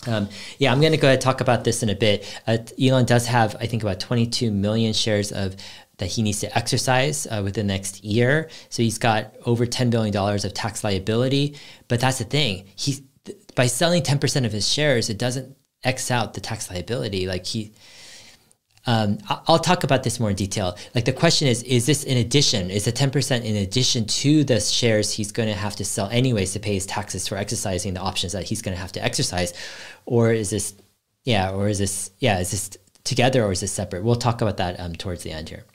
[0.06, 2.42] Um, yeah, I'm going to go ahead and talk about this in a bit.
[2.46, 5.56] Uh, Elon does have, I think, about 22 million shares of
[5.98, 8.50] that he needs to exercise uh, within the next year.
[8.70, 11.58] So he's got over $10 billion of tax liability.
[11.88, 12.66] But that's the thing.
[12.76, 13.04] He,
[13.56, 17.28] by selling 10% of his shares, it doesn't X out the tax liability.
[17.28, 17.74] Like he,
[18.86, 20.78] um, I'll talk about this more in detail.
[20.94, 22.70] Like the question is, is this in addition?
[22.70, 26.54] Is the 10% in addition to the shares he's going to have to sell anyways
[26.54, 29.54] to pay his taxes for exercising the options that he's going to have to exercise?
[30.06, 30.76] Or is this,
[31.26, 34.04] yeah, or is this, yeah, is this together or is this separate?
[34.04, 35.66] We'll talk about that um, towards the end here.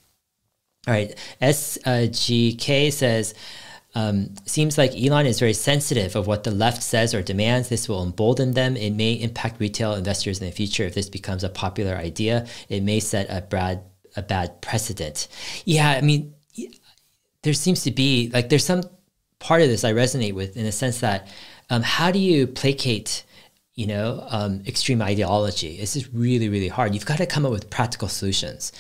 [0.88, 3.34] All right, SGK says,
[3.94, 7.68] um, seems like Elon is very sensitive of what the left says or demands.
[7.68, 8.76] This will embolden them.
[8.76, 12.46] It may impact retail investors in the future if this becomes a popular idea.
[12.68, 13.82] It may set a bad
[14.16, 15.28] a bad precedent.
[15.64, 16.34] Yeah, I mean,
[17.42, 18.82] there seems to be like there's some
[19.38, 21.28] part of this I resonate with in the sense that
[21.70, 23.24] um, how do you placate
[23.74, 25.76] you know um, extreme ideology?
[25.76, 26.92] This is really really hard.
[26.94, 28.72] You've got to come up with practical solutions,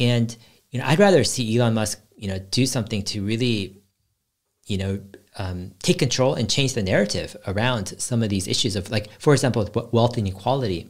[0.00, 0.36] and
[0.74, 3.80] you know I'd rather see Elon Musk you know do something to really
[4.66, 5.00] you know,
[5.38, 9.32] um, take control and change the narrative around some of these issues of like, for
[9.32, 10.88] example, wealth inequality.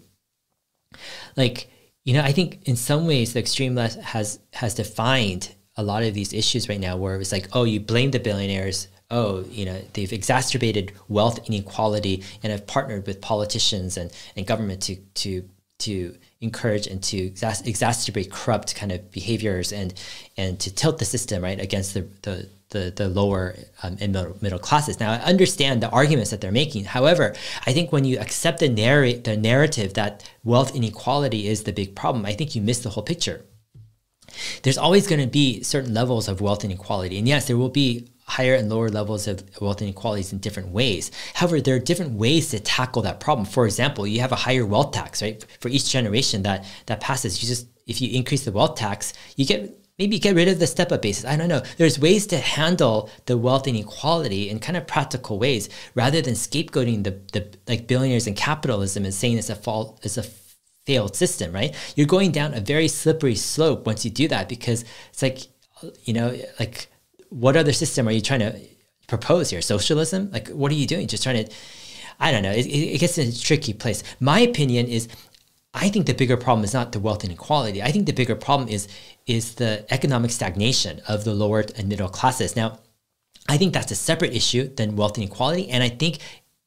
[1.37, 1.69] Like,
[2.05, 6.05] you know, I think in some ways the extreme left has has defined a lot
[6.05, 8.89] of these issues right now, where it's like, oh, you blame the billionaires.
[9.11, 14.83] Oh, you know, they've exacerbated wealth inequality and have partnered with politicians and, and government
[14.83, 15.49] to to
[15.81, 19.95] to encourage and to exacerbate corrupt kind of behaviors and
[20.37, 24.37] and to tilt the system right against the the the, the lower um, and middle,
[24.43, 24.99] middle classes.
[24.99, 26.85] Now, I understand the arguments that they're making.
[26.85, 27.35] However,
[27.67, 31.95] I think when you accept the, narr- the narrative that wealth inequality is the big
[31.95, 33.45] problem, I think you miss the whole picture.
[34.63, 37.17] There's always going to be certain levels of wealth inequality.
[37.17, 41.11] And yes, there will be higher and lower levels of wealth inequalities in different ways.
[41.35, 43.47] However, there are different ways to tackle that problem.
[43.47, 45.45] For example, you have a higher wealth tax, right?
[45.61, 49.45] For each generation that that passes, you just if you increase the wealth tax, you
[49.45, 51.25] get maybe get rid of the step up basis.
[51.25, 51.63] I don't know.
[51.77, 57.05] There's ways to handle the wealth inequality in kind of practical ways rather than scapegoating
[57.05, 60.25] the, the like billionaires and capitalism and saying it's a fault, it's a
[60.87, 61.75] failed system, right?
[61.95, 65.43] You're going down a very slippery slope once you do that because it's like,
[66.05, 66.89] you know, like
[67.35, 68.59] what other system are you trying to
[69.07, 69.61] propose here?
[69.61, 70.31] Socialism?
[70.31, 71.09] Like, what are you doing?
[71.09, 71.53] Just trying to,
[72.21, 72.53] I don't know.
[72.53, 74.03] It, it gets in a tricky place.
[74.21, 75.09] My opinion is
[75.75, 77.83] I think the bigger problem is not the wealth inequality.
[77.83, 78.87] I think the bigger problem is
[79.27, 82.55] is the economic stagnation of the lower and middle classes.
[82.55, 82.79] Now,
[83.49, 86.19] I think that's a separate issue than wealth inequality, and I think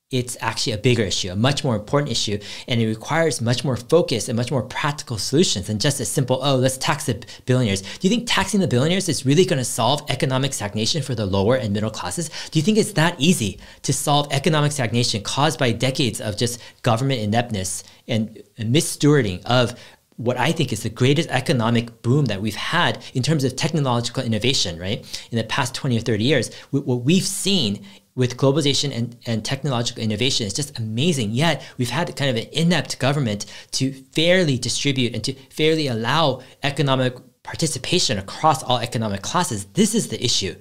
[0.10, 2.39] it's actually a bigger issue, a much more important issue,
[2.70, 6.39] and it requires much more focus and much more practical solutions than just a simple,
[6.41, 7.82] oh, let's tax the billionaires.
[7.82, 11.26] Do you think taxing the billionaires is really going to solve economic stagnation for the
[11.26, 12.30] lower and middle classes?
[12.51, 16.62] Do you think it's that easy to solve economic stagnation caused by decades of just
[16.84, 19.78] government ineptness and misstewarding of
[20.16, 24.24] what I think is the greatest economic boom that we've had in terms of technological
[24.24, 25.05] innovation, right?
[25.32, 27.86] In the past 20 or 30 years, what we've seen
[28.18, 31.32] with globalization and, and technological innovation is just amazing.
[31.32, 36.41] Yet we've had kind of an inept government to fairly distribute and to fairly allow
[36.63, 39.65] economic participation across all economic classes.
[39.65, 40.55] This is the issue,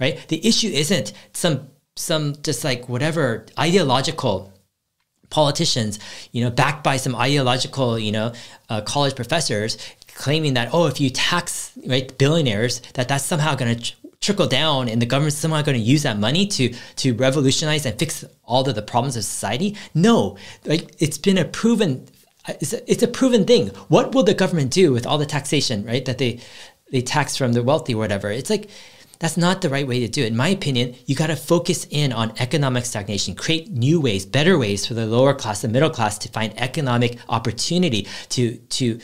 [0.00, 0.26] right?
[0.28, 4.50] The issue isn't some some just like whatever ideological
[5.28, 5.98] politicians,
[6.32, 8.32] you know, backed by some ideological, you know,
[8.70, 9.76] uh, college professors
[10.14, 14.88] claiming that oh, if you tax right billionaires, that that's somehow going to trickle down
[14.88, 18.66] and the government's somehow going to use that money to to revolutionize and fix all
[18.66, 19.76] of the problems of society?
[19.94, 20.38] No.
[20.64, 22.06] Like it's been a proven
[22.48, 23.68] it's a, it's a proven thing.
[23.88, 26.40] What will the government do with all the taxation right that they
[26.90, 28.30] they tax from the wealthy or whatever?
[28.30, 28.70] It's like
[29.18, 30.28] that's not the right way to do it.
[30.28, 33.34] In my opinion you got to focus in on economic stagnation.
[33.34, 37.18] Create new ways better ways for the lower class the middle class to find economic
[37.28, 39.00] opportunity to to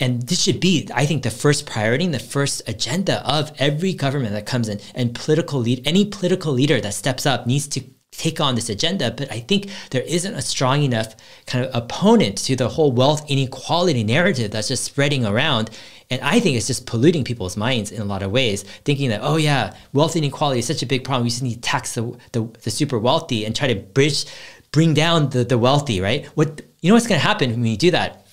[0.00, 3.94] and this should be, I think, the first priority and the first agenda of every
[3.94, 4.80] government that comes in.
[4.94, 9.12] And political lead, any political leader that steps up needs to take on this agenda.
[9.12, 11.14] But I think there isn't a strong enough
[11.46, 15.70] kind of opponent to the whole wealth inequality narrative that's just spreading around.
[16.10, 19.20] And I think it's just polluting people's minds in a lot of ways, thinking that,
[19.22, 21.24] oh yeah, wealth inequality is such a big problem.
[21.24, 24.26] We just need to tax the, the, the super wealthy and try to bridge,
[24.72, 26.26] bring down the, the wealthy, right?
[26.36, 28.23] What you know what's gonna happen when you do that?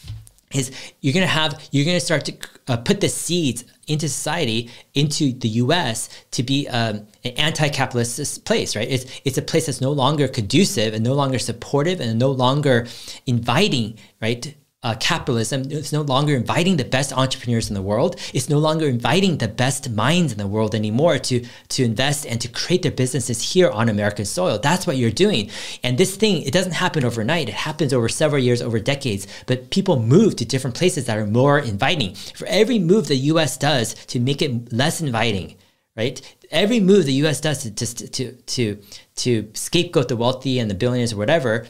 [0.53, 0.71] Is
[1.01, 2.33] you're going to have you're going to start to
[2.67, 8.75] uh, put the seeds into society into the US to be um, an anti-capitalist place
[8.75, 8.89] right?
[8.89, 12.87] It's it's a place that's no longer conducive and no longer supportive and no longer
[13.25, 18.15] inviting right uh, capitalism it's no longer inviting the best entrepreneurs in the world.
[18.33, 22.41] It's no longer inviting the best minds in the world anymore to to invest and
[22.41, 24.57] to create their businesses here on american soil.
[24.57, 25.51] That's what you're doing.
[25.83, 27.49] And this thing it doesn't happen overnight.
[27.49, 29.27] It happens over several years over decades.
[29.45, 32.15] But people move to different places that are more inviting.
[32.15, 35.55] For every move the us does to make it less inviting
[35.97, 36.21] right?
[36.51, 38.81] Every move the us does to to to,
[39.17, 41.67] to scapegoat the wealthy and the billionaires or whatever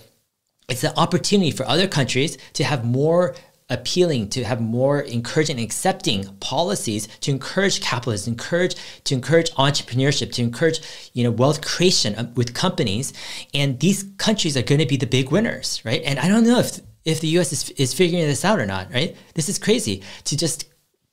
[0.69, 3.35] it's an opportunity for other countries to have more
[3.71, 10.31] appealing to have more encouraging and accepting policies to encourage capitalism encourage to encourage entrepreneurship
[10.33, 10.81] to encourage
[11.13, 13.13] you know wealth creation uh, with companies.
[13.53, 16.01] And these countries are going to be the big winners right?
[16.03, 18.91] And i don't know if if the us is, is figuring this out or not
[18.91, 19.15] right?
[19.35, 20.65] This is crazy to just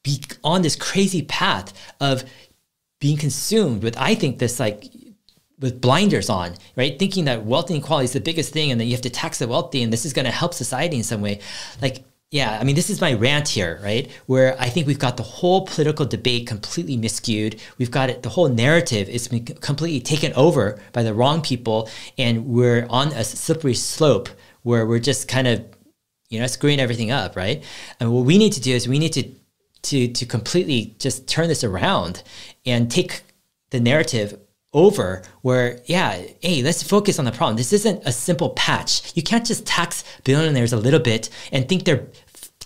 [0.03, 2.25] be on this crazy path of
[3.01, 4.85] being consumed with i think this like
[5.61, 6.99] with blinders on, right?
[6.99, 9.49] Thinking that wealth inequality is the biggest thing and that you have to tax the
[9.49, 11.41] wealthy and this is going to help society in some way.
[11.83, 14.11] Like, yeah, I mean, this is my rant here, right?
[14.27, 17.59] Where I think we've got the whole political debate completely miscued.
[17.79, 21.89] We've got it, the whole narrative is completely taken over by the wrong people.
[22.19, 24.29] And we're on a slippery slope
[24.63, 25.65] where we're just kind of,
[26.29, 27.65] you know, screwing everything up, right?
[27.99, 29.31] And what we need to do is we need to,
[29.83, 32.23] to, to completely just turn this around
[32.67, 33.23] and take
[33.71, 34.39] the narrative
[34.75, 39.23] over where yeah hey let's focus on the problem this isn't a simple patch you
[39.23, 42.07] can't just tax billionaires a little bit and think they're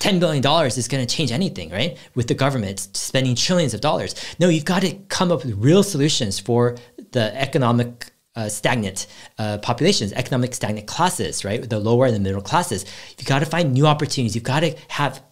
[0.02, 1.96] $10 billion is going to change anything, right?
[2.16, 4.16] With the government spending trillions of dollars.
[4.40, 6.76] No, you've got to come up with real solutions for
[7.12, 9.06] the economic uh, stagnant
[9.38, 11.68] uh, populations, economic stagnant classes, right?
[11.68, 12.84] The lower and the middle classes.
[13.16, 14.34] You've got to find new opportunities.
[14.34, 15.22] You've got to have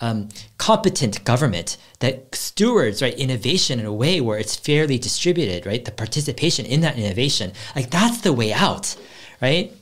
[0.00, 0.28] um,
[0.58, 5.84] competent government that stewards right innovation in a way where it's fairly distributed right?
[5.84, 7.52] The participation in that innovation.
[7.74, 8.96] Like that's the way out
[9.40, 9.72] right?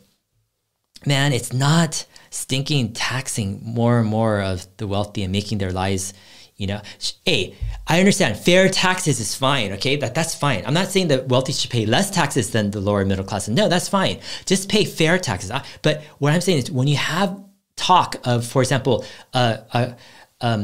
[1.06, 6.14] Man it's not stinking taxing more and more of the wealthy and making their lives
[6.56, 6.82] you know.
[7.24, 7.54] Hey
[7.86, 9.96] i understand fair taxes is fine okay?
[9.96, 10.62] That, that's fine.
[10.66, 13.48] I'm not saying that wealthy should pay less taxes than the lower middle class.
[13.48, 14.20] No that's fine.
[14.44, 15.50] Just pay fair taxes.
[15.80, 17.42] But what i'm saying is when you have
[17.80, 19.96] talk of, for example, uh, a,
[20.40, 20.62] um,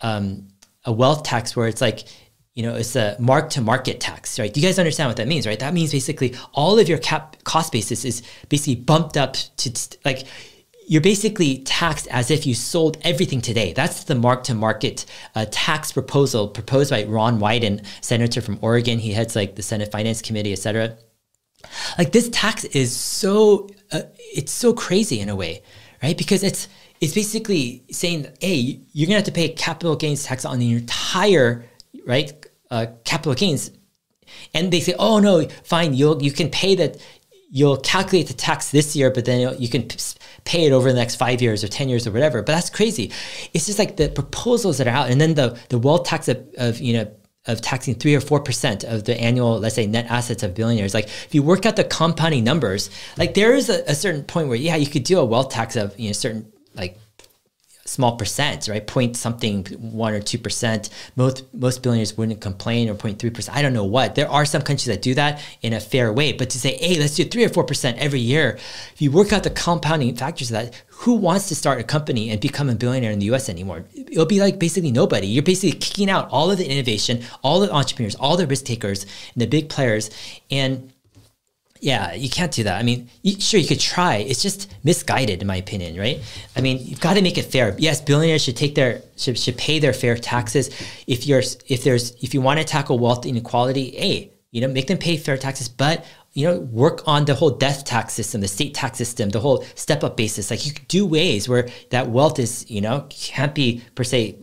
[0.00, 0.48] um,
[0.84, 2.00] a wealth tax where it's like,
[2.54, 4.52] you know, it's a mark to market tax, right?
[4.52, 5.58] Do you guys understand what that means, right?
[5.58, 9.72] That means basically all of your cap cost basis is basically bumped up to
[10.04, 10.26] like
[10.86, 13.72] you're basically taxed as if you sold everything today.
[13.72, 18.98] That's the mark to market uh, tax proposal proposed by Ron Wyden, senator from Oregon.
[18.98, 20.98] He heads like the Senate Finance Committee, et cetera.
[21.98, 24.02] Like this tax is so, uh,
[24.34, 25.62] it's so crazy in a way,
[26.02, 26.16] right?
[26.16, 26.68] Because it's
[27.00, 31.64] it's basically saying, hey, you're gonna have to pay capital gains tax on the entire
[32.06, 32.32] right
[32.70, 33.70] uh, capital gains,
[34.54, 36.96] and they say, oh no, fine, you'll you can pay that.
[37.54, 39.86] You'll calculate the tax this year, but then you can
[40.44, 42.40] pay it over the next five years or 10 years or whatever.
[42.40, 43.12] But that's crazy.
[43.52, 45.10] It's just like the proposals that are out.
[45.10, 47.14] And then the, the wealth tax of, of you know,
[47.46, 50.94] of taxing three or four percent of the annual, let's say, net assets of billionaires.
[50.94, 54.48] Like if you work out the compounding numbers, like there is a, a certain point
[54.48, 56.98] where yeah, you could do a wealth tax of you know certain like
[57.84, 58.86] small percent, right?
[58.86, 60.88] Point something, one or two percent.
[61.16, 63.56] Most most billionaires wouldn't complain or 03 percent.
[63.56, 64.14] I don't know what.
[64.14, 66.98] There are some countries that do that in a fair way, but to say, hey,
[66.98, 68.58] let's do three or four percent every year,
[68.94, 72.30] if you work out the compounding factors of that, who wants to start a company
[72.30, 73.48] and become a billionaire in the U.S.
[73.48, 73.84] anymore?
[73.94, 75.26] It'll be like basically nobody.
[75.26, 79.02] You're basically kicking out all of the innovation, all the entrepreneurs, all the risk takers,
[79.02, 80.10] and the big players,
[80.50, 80.91] and
[81.82, 82.78] yeah, you can't do that.
[82.78, 84.18] I mean, you, sure, you could try.
[84.18, 86.20] It's just misguided, in my opinion, right?
[86.54, 87.74] I mean, you've got to make it fair.
[87.76, 90.70] Yes, billionaires should take their should, should pay their fair taxes.
[91.08, 94.86] If you're if there's if you want to tackle wealth inequality, hey, you know, make
[94.86, 96.04] them pay fair taxes, but
[96.34, 99.64] you know, work on the whole death tax system, the state tax system, the whole
[99.74, 100.52] step up basis.
[100.52, 104.38] Like you could do ways where that wealth is, you know, can't be per se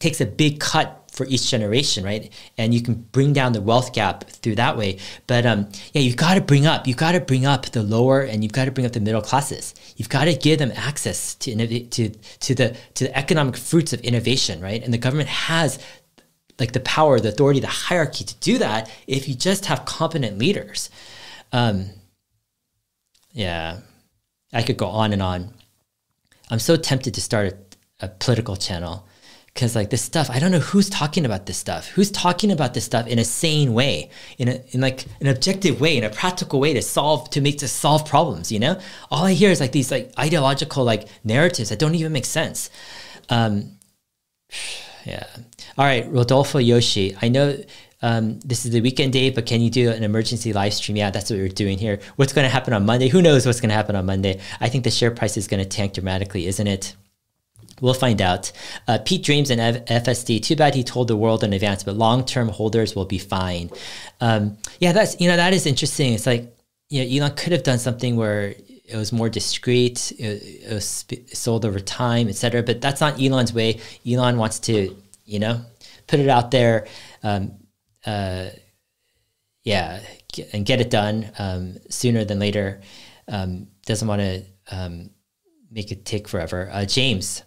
[0.00, 2.32] takes a big cut for each generation, right?
[2.56, 4.98] And you can bring down the wealth gap through that way.
[5.26, 8.20] But um, yeah, you've got to bring up, you've got to bring up the lower,
[8.20, 9.74] and you've got to bring up the middle classes.
[9.96, 14.00] You've got to give them access to to to the to the economic fruits of
[14.02, 14.80] innovation, right?
[14.82, 15.80] And the government has
[16.60, 20.38] like the power, the authority, the hierarchy to do that if you just have competent
[20.38, 20.88] leaders.
[21.52, 21.90] Um,
[23.32, 23.80] yeah,
[24.52, 25.52] I could go on and on.
[26.48, 27.46] I'm so tempted to start
[28.00, 29.07] a, a political channel
[29.58, 32.74] because like this stuff i don't know who's talking about this stuff who's talking about
[32.74, 36.10] this stuff in a sane way in a in like an objective way in a
[36.10, 38.78] practical way to solve to make to solve problems you know
[39.10, 42.70] all i hear is like these like ideological like narratives that don't even make sense
[43.30, 43.72] um
[45.04, 45.26] yeah
[45.76, 47.56] all right rodolfo yoshi i know
[48.00, 50.96] um, this is the weekend day, but can you do an emergency live stream?
[50.96, 51.98] Yeah, that's what we're doing here.
[52.14, 53.08] What's going to happen on Monday?
[53.08, 54.40] Who knows what's going to happen on Monday?
[54.60, 56.94] I think the share price is going to tank dramatically, isn't it?
[57.80, 58.52] We'll find out.
[58.86, 60.42] Uh, Pete dreams in F- FSD.
[60.42, 63.70] Too bad he told the world in advance, but long-term holders will be fine.
[64.20, 66.14] Um, yeah, that's you know that is interesting.
[66.14, 66.54] It's like
[66.90, 68.54] you know Elon could have done something where
[68.88, 72.62] it was more discreet, it, it was sold over time, etc.
[72.62, 73.80] But that's not Elon's way.
[74.06, 75.60] Elon wants to you know
[76.06, 76.86] put it out there.
[77.22, 77.52] Um,
[78.06, 78.48] uh,
[79.64, 80.00] yeah,
[80.32, 82.80] get, and get it done um, sooner than later.
[83.28, 85.10] Um, doesn't want to um,
[85.70, 86.70] make it take forever.
[86.72, 87.42] Uh, James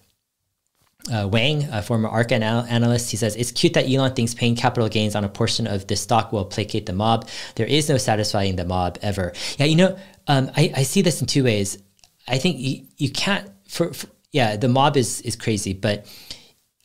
[1.10, 4.56] uh, Wang, a former ARK anal- analyst, he says, It's cute that Elon thinks paying
[4.56, 7.28] capital gains on a portion of this stock will placate the mob.
[7.56, 9.34] There is no satisfying the mob ever.
[9.58, 9.98] Yeah, you know,
[10.28, 11.82] um, I, I see this in two ways.
[12.28, 16.06] I think you, you can't, for, for, yeah, the mob is, is crazy, but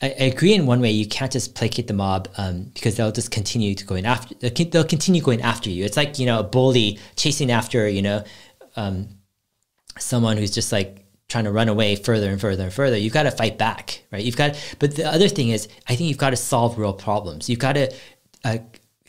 [0.01, 0.91] I, I, agree in one way.
[0.91, 4.85] You can't just placate the mob um, because they'll just continue to going after, they'll
[4.85, 5.85] continue going after you.
[5.85, 8.25] It's like, you know, a bully chasing after, you know,
[8.77, 9.09] um,
[9.99, 13.25] someone who's just like, trying to run away further and further and further, you've got
[13.25, 14.25] to fight back, right?
[14.25, 17.49] You've got, but the other thing is, I think you've got to solve real problems.
[17.49, 17.93] You've got to
[18.45, 18.59] uh,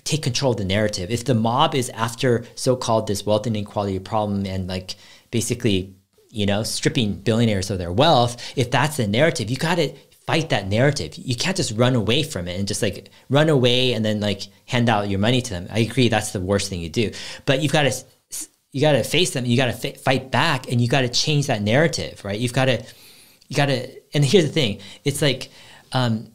[0.04, 1.12] take control of the narrative.
[1.12, 4.96] If the mob is after so-called this wealth inequality problem and like
[5.30, 5.96] basically,
[6.32, 9.94] you know, stripping billionaires of their wealth, if that's the narrative, you got to
[10.26, 11.16] fight that narrative.
[11.18, 14.44] You can't just run away from it and just like run away and then like
[14.66, 15.68] hand out your money to them.
[15.72, 17.12] I agree, that's the worst thing you do.
[17.46, 17.94] But you've got to
[18.72, 19.46] you got to face them.
[19.46, 22.40] You got to fight back, and you got to change that narrative, right?
[22.40, 22.84] You've got to,
[23.48, 23.90] you got to.
[24.14, 25.50] And here's the thing: it's like,
[25.94, 26.32] um,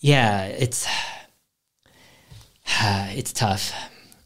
[0.00, 0.86] yeah, it's,
[2.80, 3.72] it's tough.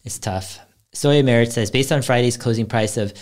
[0.05, 0.61] It's tough.
[0.94, 3.14] Soya Merit says, based on Friday's closing price of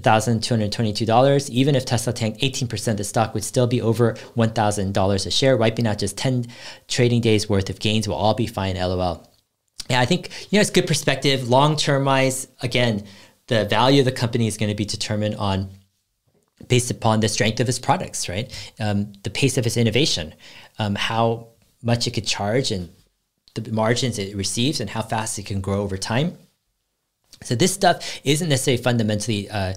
[0.00, 5.56] $1,222, even if Tesla tanked 18%, the stock would still be over $1,000 a share,
[5.56, 6.46] wiping out just 10
[6.88, 8.08] trading days worth of gains.
[8.08, 9.26] Will all be fine, lol
[9.88, 11.48] yeah, I think you know it's good perspective.
[11.48, 13.04] Long term wise, again,
[13.46, 15.70] the value of the company is going to be determined on
[16.68, 18.50] based upon the strength of its products, right?
[18.80, 20.34] Um, the pace of its innovation,
[20.78, 21.48] um, how
[21.82, 22.90] much it could charge, and
[23.54, 26.38] the margins it receives, and how fast it can grow over time.
[27.42, 29.74] So this stuff isn't necessarily fundamentally uh,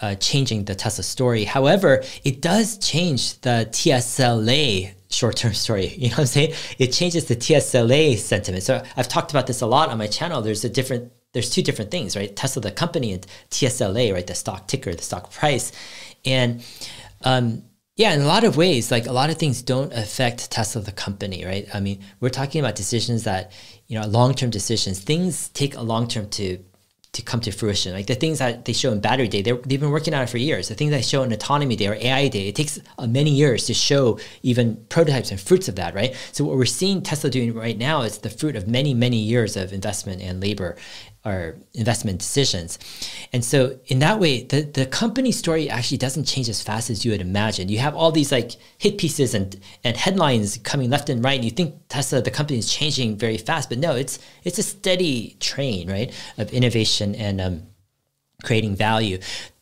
[0.00, 1.44] uh, changing the Tesla story.
[1.44, 5.88] However, it does change the TSLA short-term story.
[6.02, 6.54] You know what I'm saying?
[6.78, 8.64] It changes the TSLA sentiment.
[8.64, 10.42] So I've talked about this a lot on my channel.
[10.42, 12.34] There's a different there's two different things, right?
[12.34, 14.26] Tesla the company and TSLA, right?
[14.26, 15.72] The stock ticker, the stock price.
[16.24, 16.62] And
[17.22, 17.62] um,
[17.96, 20.92] yeah, in a lot of ways, like a lot of things don't affect Tesla the
[20.92, 21.66] company, right?
[21.74, 23.52] I mean, we're talking about decisions that,
[23.86, 25.00] you know, long-term decisions.
[25.00, 26.58] Things take a long term to
[27.12, 27.92] to come to fruition.
[27.92, 30.38] Like the things that they show in Battery Day, they've been working on it for
[30.38, 30.68] years.
[30.68, 33.66] The things that show in Autonomy Day or AI Day, it takes uh, many years
[33.66, 36.16] to show even prototypes and fruits of that, right?
[36.32, 39.58] So what we're seeing Tesla doing right now is the fruit of many, many years
[39.58, 40.76] of investment and labor
[41.24, 42.78] or investment decisions.
[43.32, 47.04] And so in that way, the, the company story actually doesn't change as fast as
[47.04, 47.68] you would imagine.
[47.68, 51.36] You have all these like hit pieces and, and headlines coming left and right.
[51.36, 54.64] And you think Tesla, the company is changing very fast, but no, it's, it's a
[54.64, 56.12] steady train, right?
[56.38, 57.62] Of innovation and, um,
[58.42, 59.18] creating value.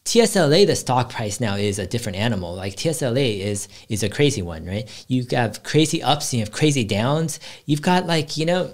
[0.06, 2.54] TSLA, the stock price now is a different animal.
[2.54, 4.88] Like TSLA is is a crazy one, right?
[5.08, 7.38] You have crazy ups, and you have crazy downs.
[7.66, 8.72] You've got like you know,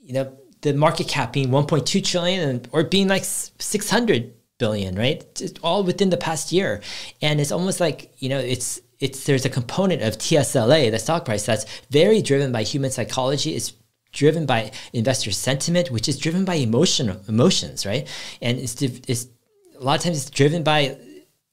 [0.00, 0.32] you know
[0.62, 5.34] the market cap being 1.2 trillion and, or being like 600 billion, right?
[5.34, 6.80] Just all within the past year,
[7.20, 11.24] and it's almost like you know it's it's there's a component of TSLA, the stock
[11.24, 13.54] price, that's very driven by human psychology.
[13.54, 13.72] It's
[14.12, 18.08] driven by investor sentiment, which is driven by emotion emotions, right?
[18.40, 19.26] And it's, it's
[19.78, 20.96] a lot of times it's driven by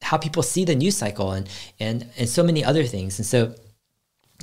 [0.01, 1.49] how people see the news cycle and
[1.79, 3.19] and and so many other things.
[3.19, 3.55] And so,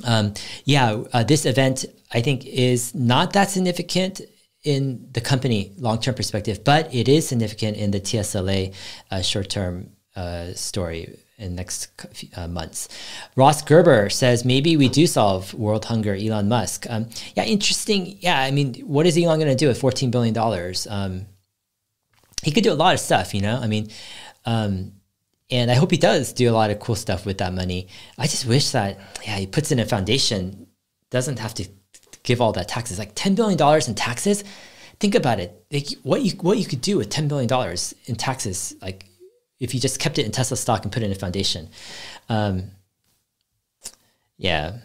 [0.03, 0.33] um,
[0.65, 4.21] yeah, uh, this event I think is not that significant
[4.63, 8.73] in the company long term perspective, but it is significant in the TSLA
[9.09, 11.89] uh, short term uh, story in next
[12.35, 12.87] uh, months.
[13.35, 16.13] Ross Gerber says maybe we do solve world hunger.
[16.13, 16.85] Elon Musk.
[16.89, 18.17] Um, yeah, interesting.
[18.19, 20.87] Yeah, I mean, what is Elon going to do with fourteen billion dollars?
[20.87, 21.25] Um,
[22.43, 23.57] he could do a lot of stuff, you know.
[23.57, 23.89] I mean,
[24.45, 24.93] um,
[25.49, 27.87] and I hope he does do a lot of cool stuff with that money.
[28.17, 30.67] I just wish that yeah, he puts in a foundation,
[31.09, 31.67] doesn't have to
[32.23, 32.99] give all that taxes.
[32.99, 34.43] Like ten billion dollars in taxes.
[34.99, 35.65] Think about it.
[35.71, 38.75] Like what you what you could do with ten billion dollars in taxes.
[38.81, 39.05] Like
[39.59, 41.69] if you just kept it in Tesla stock and put it in a foundation.
[42.29, 42.71] Um,
[44.37, 44.77] yeah.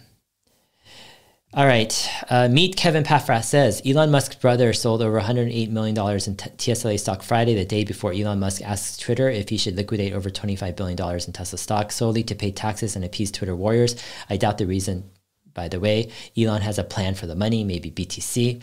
[1.54, 2.10] All right.
[2.28, 7.00] Uh, meet Kevin Paffrath says Elon Musk's brother sold over $108 million in t- TSLA
[7.00, 10.76] stock Friday, the day before Elon Musk asked Twitter if he should liquidate over $25
[10.76, 13.96] billion in Tesla stock solely to pay taxes and appease Twitter warriors.
[14.28, 15.10] I doubt the reason,
[15.56, 16.12] by the way.
[16.38, 18.62] Elon has a plan for the money, maybe BTC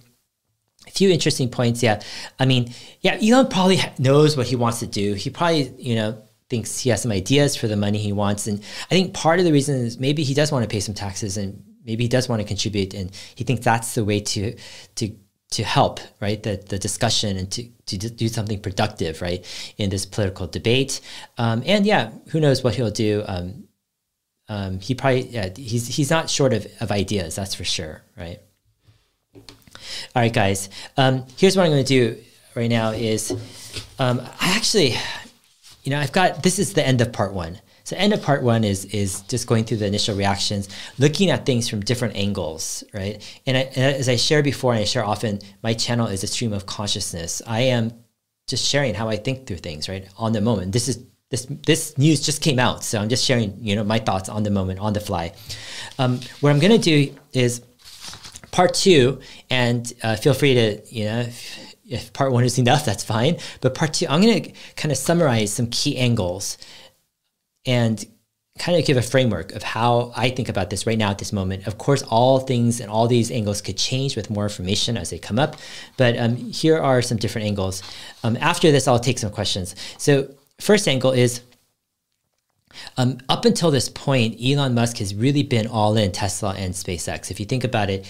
[0.88, 1.82] a few interesting points.
[1.82, 2.02] Yeah.
[2.40, 5.14] I mean, yeah, Elon probably knows what he wants to do.
[5.14, 8.48] He probably, you know, thinks he has some ideas for the money he wants.
[8.48, 10.94] And I think part of the reason is maybe he does want to pay some
[10.94, 12.94] taxes and maybe he does want to contribute.
[12.94, 14.56] And he thinks that's the way to,
[14.96, 15.16] to,
[15.52, 19.46] to help, right, the, the discussion and to, to do something productive, right,
[19.78, 21.00] in this political debate.
[21.38, 23.24] Um, and yeah, who knows what he'll do.
[23.28, 23.68] Um,
[24.50, 28.40] um, he probably, yeah, he's, he's not short of, of ideas, that's for sure, right?
[29.36, 30.70] All right, guys.
[30.98, 32.22] Um, here's what I'm going to do
[32.56, 33.32] right now is
[34.00, 34.96] um, I actually,
[35.84, 37.60] you know, I've got this is the end of part one.
[37.86, 41.46] So end of part one is is just going through the initial reactions, looking at
[41.46, 43.22] things from different angles, right?
[43.46, 46.28] And, I, and as I shared before, and I share often, my channel is a
[46.28, 47.42] stream of consciousness.
[47.46, 47.92] I am
[48.48, 50.72] just sharing how I think through things, right, on the moment.
[50.72, 53.98] This is this this news just came out, so I'm just sharing, you know, my
[53.98, 55.34] thoughts on the moment, on the fly.
[55.98, 57.64] Um, what I'm going to do is
[58.52, 59.20] part two,
[59.50, 63.38] and uh, feel free to, you know, if, if part one is enough, that's fine.
[63.62, 66.60] But part two, I'm going to kind of summarize some key angles
[67.66, 68.06] and
[68.60, 71.34] kind of give a framework of how I think about this right now at this
[71.34, 71.66] moment.
[71.66, 75.18] Of course, all things and all these angles could change with more information as they
[75.18, 75.56] come up,
[75.98, 77.82] but um, here are some different angles.
[78.24, 79.76] Um, after this, I'll take some questions.
[79.98, 80.30] So
[80.60, 81.42] first angle is,
[82.98, 87.30] um, up until this point, Elon Musk has really been all in Tesla and SpaceX.
[87.32, 88.10] If you think about it,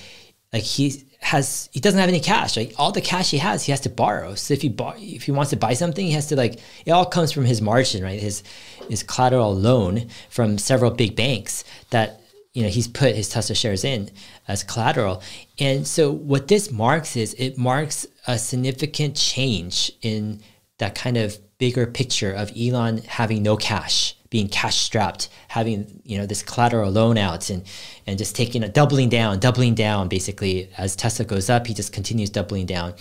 [0.54, 2.56] like he has he doesn't have any cash.
[2.56, 4.36] Like all the cash he has he has to borrow.
[4.36, 7.06] So if he if he wants to buy something he has to like it all
[7.06, 8.20] comes from his margin right?
[8.20, 8.44] His
[8.89, 12.22] his collateral loan from several big banks that
[12.54, 14.12] you know he's put his tesla shares in
[14.48, 15.24] as collateral.
[15.60, 20.41] And so what this marks is it marks a significant change in
[20.78, 26.18] that kind of bigger picture of elon having no cash being cash strapped, having you
[26.18, 27.64] know this collateral loan out, and
[28.07, 30.07] and just taking a doubling down, doubling down.
[30.07, 32.95] Basically, as Tesla goes up, he just continues doubling down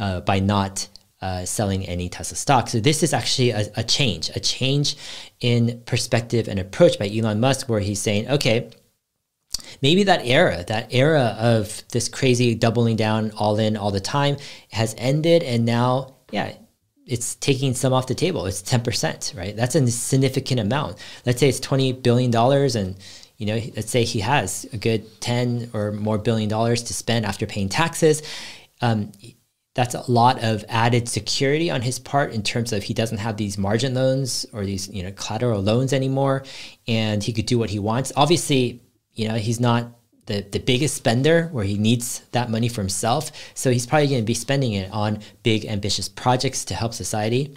[0.00, 0.88] uh, by not
[1.20, 2.70] uh, selling any Tesla stock.
[2.70, 4.96] So this is actually a, a, change, a change
[5.40, 8.70] in perspective and approach by Elon Musk, where he's saying, okay,
[9.82, 14.38] maybe that era, that era of this crazy doubling down all in all the time
[14.72, 16.54] has ended, and now, yeah,
[17.10, 18.46] it's taking some off the table.
[18.46, 19.56] It's 10%, right?
[19.56, 20.96] That's a significant amount.
[21.26, 22.96] Let's say it's $20 billion and
[23.36, 27.24] you know, let's say he has a good 10 or more billion dollars to spend
[27.24, 28.22] after paying taxes.
[28.82, 29.12] Um,
[29.74, 33.38] that's a lot of added security on his part in terms of he doesn't have
[33.38, 36.44] these margin loans or these, you know, collateral loans anymore
[36.86, 38.12] and he could do what he wants.
[38.14, 38.82] Obviously,
[39.14, 39.99] you know, he's not
[40.30, 43.32] the, the biggest spender where he needs that money for himself.
[43.54, 47.56] So he's probably going to be spending it on big, ambitious projects to help society.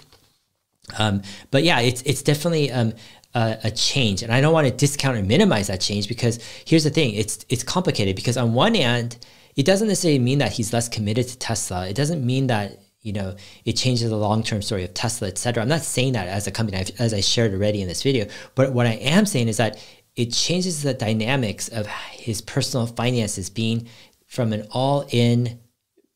[0.97, 1.21] Um,
[1.51, 2.93] but yeah, it's, it's definitely um,
[3.35, 4.23] a, a, change.
[4.23, 7.45] And I don't want to discount or minimize that change because here's the thing it's,
[7.47, 9.23] it's complicated because on one hand,
[9.55, 11.87] it doesn't necessarily mean that he's less committed to Tesla.
[11.87, 15.61] It doesn't mean that you know it changes the long-term story of Tesla, et cetera.
[15.61, 18.25] I'm not saying that as a company, as I shared already in this video.
[18.55, 19.77] But what I am saying is that
[20.15, 23.87] it changes the dynamics of his personal finances being
[24.27, 25.59] from an all in,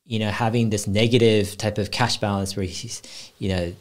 [0.06, 3.02] you know, having this negative type of cash balance where he's,
[3.40, 3.74] you know,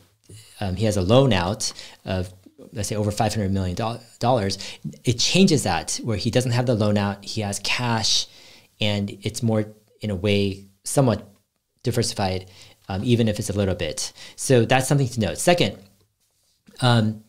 [0.60, 1.72] um, he has a loan out
[2.04, 2.32] of
[2.72, 3.76] let's say over five hundred million
[4.18, 4.58] dollars.
[5.04, 8.26] It changes that where he doesn't have the loan out, he has cash,
[8.80, 9.66] and it's more
[10.00, 11.28] in a way somewhat
[11.82, 12.50] diversified,
[12.88, 14.12] um, even if it's a little bit.
[14.36, 15.38] So that's something to note.
[15.38, 15.78] Second.
[16.80, 17.22] Um,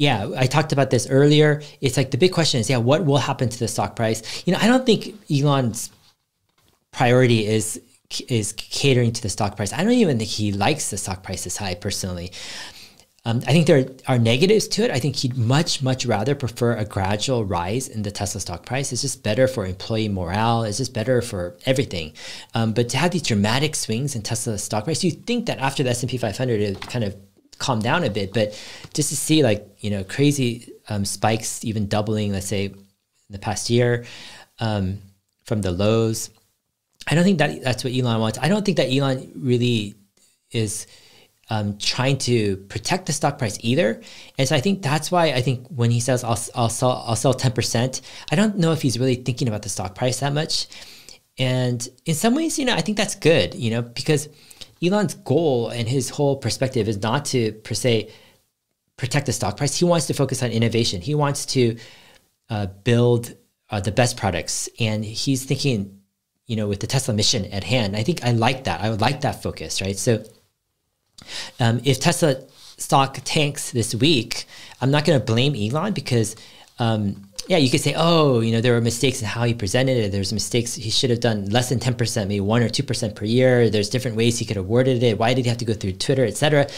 [0.00, 1.60] yeah, I talked about this earlier.
[1.82, 4.22] It's like the big question is, yeah, what will happen to the stock price?
[4.46, 5.90] You know, I don't think Elon's
[6.90, 7.82] priority is
[8.26, 9.74] is catering to the stock price.
[9.74, 12.32] I don't even think he likes the stock price this high personally.
[13.26, 14.90] Um, I think there are negatives to it.
[14.90, 18.92] I think he'd much, much rather prefer a gradual rise in the Tesla stock price.
[18.92, 20.62] It's just better for employee morale.
[20.62, 22.14] It's just better for everything.
[22.54, 25.82] Um, but to have these dramatic swings in Tesla stock price, you think that after
[25.82, 27.14] the S&P 500, it kind of
[27.60, 28.34] calm down a bit.
[28.34, 28.60] But
[28.92, 32.76] just to see like, you know, crazy um, spikes, even doubling, let's say, in
[33.30, 34.04] the past year
[34.58, 34.98] um,
[35.44, 36.30] from the lows,
[37.06, 38.38] I don't think that that's what Elon wants.
[38.40, 39.94] I don't think that Elon really
[40.50, 40.86] is
[41.48, 44.00] um, trying to protect the stock price either.
[44.38, 47.16] And so I think that's why I think when he says I'll, I'll sell I'll
[47.16, 48.00] sell 10%,
[48.30, 50.66] I don't know if he's really thinking about the stock price that much.
[51.38, 54.28] And in some ways, you know, I think that's good, you know, because
[54.82, 58.10] Elon's goal and his whole perspective is not to per se
[58.96, 59.78] protect the stock price.
[59.78, 61.00] He wants to focus on innovation.
[61.00, 61.76] He wants to
[62.48, 63.34] uh, build
[63.70, 66.00] uh, the best products, and he's thinking,
[66.46, 67.96] you know, with the Tesla mission at hand.
[67.96, 68.80] I think I like that.
[68.80, 69.96] I would like that focus, right?
[69.96, 70.24] So,
[71.58, 72.42] um, if Tesla
[72.76, 74.46] stock tanks this week,
[74.80, 76.36] I'm not going to blame Elon because.
[76.78, 79.96] Um, yeah, you could say, oh, you know, there were mistakes in how he presented
[79.96, 80.12] it.
[80.12, 80.76] There's mistakes.
[80.76, 83.68] He should have done less than 10%, maybe 1 or 2% per year.
[83.68, 85.18] There's different ways he could have worded it.
[85.18, 86.68] Why did he have to go through Twitter, et cetera?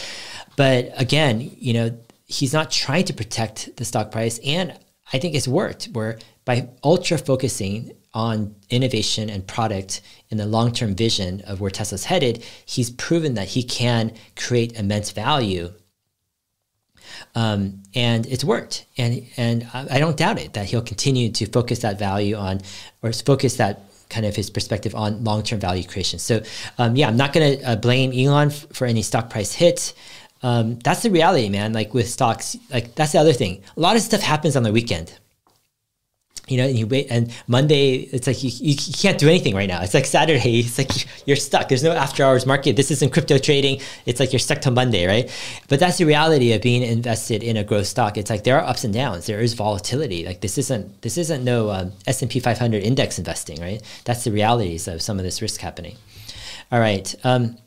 [0.55, 1.95] But again, you know,
[2.25, 4.39] he's not trying to protect the stock price.
[4.39, 4.75] And
[5.13, 10.95] I think it's worked where by ultra focusing on innovation and product in the long-term
[10.95, 15.71] vision of where Tesla's headed, he's proven that he can create immense value
[17.35, 18.85] um, and it's worked.
[18.97, 22.61] And and I, I don't doubt it that he'll continue to focus that value on,
[23.01, 26.19] or focus that kind of his perspective on long-term value creation.
[26.19, 26.43] So
[26.77, 29.93] um, yeah, I'm not going to uh, blame Elon for any stock price hit.
[30.43, 31.73] Um, that's the reality, man.
[31.73, 33.63] Like with stocks, like that's the other thing.
[33.75, 35.17] A lot of stuff happens on the weekend
[36.47, 39.67] you know, and you wait, and Monday, it's like you, you, can't do anything right
[39.67, 39.81] now.
[39.81, 40.91] It's like Saturday, it's like
[41.25, 41.69] you're stuck.
[41.69, 42.75] There's no after hours market.
[42.75, 43.79] This isn't crypto trading.
[44.05, 45.31] It's like you're stuck to Monday, right?
[45.69, 48.17] But that's the reality of being invested in a growth stock.
[48.17, 49.25] It's like there are ups and downs.
[49.25, 50.25] There is volatility.
[50.25, 53.81] Like this isn't this isn't no um, S and P 500 index investing, right?
[54.03, 55.95] That's the realities of some of this risk happening.
[56.71, 57.15] All right.
[57.23, 57.57] Um,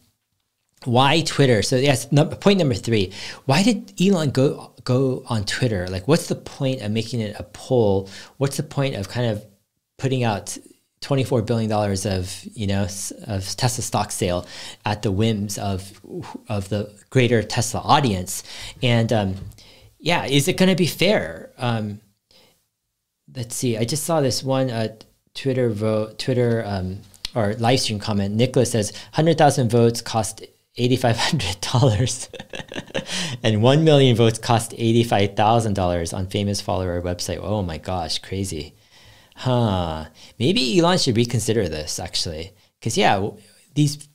[0.87, 1.63] why Twitter?
[1.63, 2.07] So yes,
[2.41, 3.13] point number three.
[3.45, 5.87] Why did Elon go go on Twitter?
[5.89, 8.09] Like, what's the point of making it a poll?
[8.39, 9.45] What's the point of kind of
[9.99, 10.57] putting out
[11.03, 12.87] $24 billion of, you know,
[13.27, 14.47] of Tesla stock sale
[14.85, 16.01] at the whims of,
[16.49, 18.43] of the greater Tesla audience?
[18.83, 19.35] And um,
[19.99, 21.51] yeah, is it going to be fair?
[21.59, 22.01] Um,
[23.35, 23.77] let's see.
[23.77, 24.97] I just saw this one uh,
[25.35, 27.01] Twitter vote, Twitter um,
[27.35, 28.35] or live stream comment.
[28.35, 30.45] Nicholas says 100,000 votes cost
[30.79, 37.39] $8,500 and 1 million votes cost $85,000 on famous follower website.
[37.41, 38.75] Oh my gosh, crazy.
[39.37, 40.05] Huh.
[40.39, 42.53] Maybe Elon should reconsider this actually.
[42.79, 43.31] Because, yeah,
[43.75, 44.07] these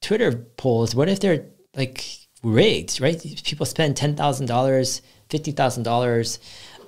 [0.00, 1.46] Twitter polls, what if they're
[1.76, 2.04] like
[2.42, 3.20] rigged, right?
[3.44, 6.38] People spend $10,000, $50,000.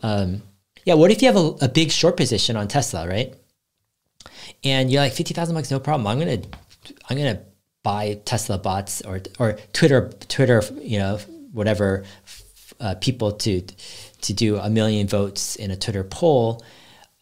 [0.02, 0.42] Um,
[0.84, 3.34] yeah, what if you have a, a big short position on Tesla, right?
[4.64, 6.06] And you're like, 50,000 bucks, no problem.
[6.06, 6.48] I'm going to,
[7.08, 7.42] I'm going to
[7.82, 11.18] buy Tesla bots or or Twitter Twitter you know
[11.52, 12.04] whatever
[12.80, 13.62] uh, people to
[14.22, 16.64] to do a million votes in a Twitter poll,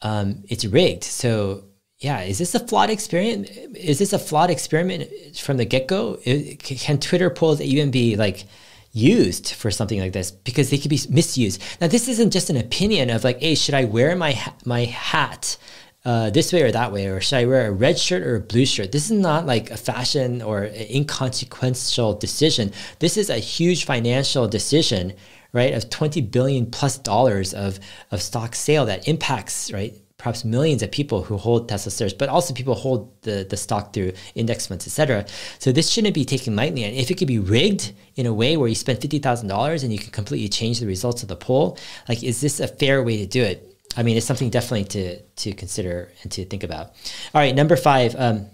[0.02, 1.04] um, it's rigged.
[1.04, 1.64] So
[1.98, 3.50] yeah, is this a flawed experiment?
[3.76, 6.16] Is this a flawed experiment from the get go?
[6.16, 8.44] Can Twitter polls even be like
[8.92, 10.30] used for something like this?
[10.30, 11.62] Because they could be misused.
[11.80, 15.58] Now this isn't just an opinion of like, hey, should I wear my my hat?
[16.04, 18.40] Uh, this way or that way, or should I wear a red shirt or a
[18.40, 18.92] blue shirt?
[18.92, 22.72] This is not like a fashion or inconsequential decision.
[23.00, 25.12] This is a huge financial decision,
[25.52, 25.74] right?
[25.74, 27.78] Of 20 billion plus dollars of,
[28.10, 29.94] of stock sale that impacts, right?
[30.16, 33.92] Perhaps millions of people who hold Tesla shares, but also people hold the, the stock
[33.92, 35.26] through index funds, etc.
[35.58, 36.84] So this shouldn't be taken lightly.
[36.84, 39.82] And if it could be rigged in a way where you spend fifty thousand dollars
[39.82, 43.02] and you can completely change the results of the poll, like is this a fair
[43.02, 43.69] way to do it?
[43.96, 46.86] I mean, it's something definitely to to consider and to think about.
[47.34, 48.14] All right, number five.
[48.16, 48.46] Um,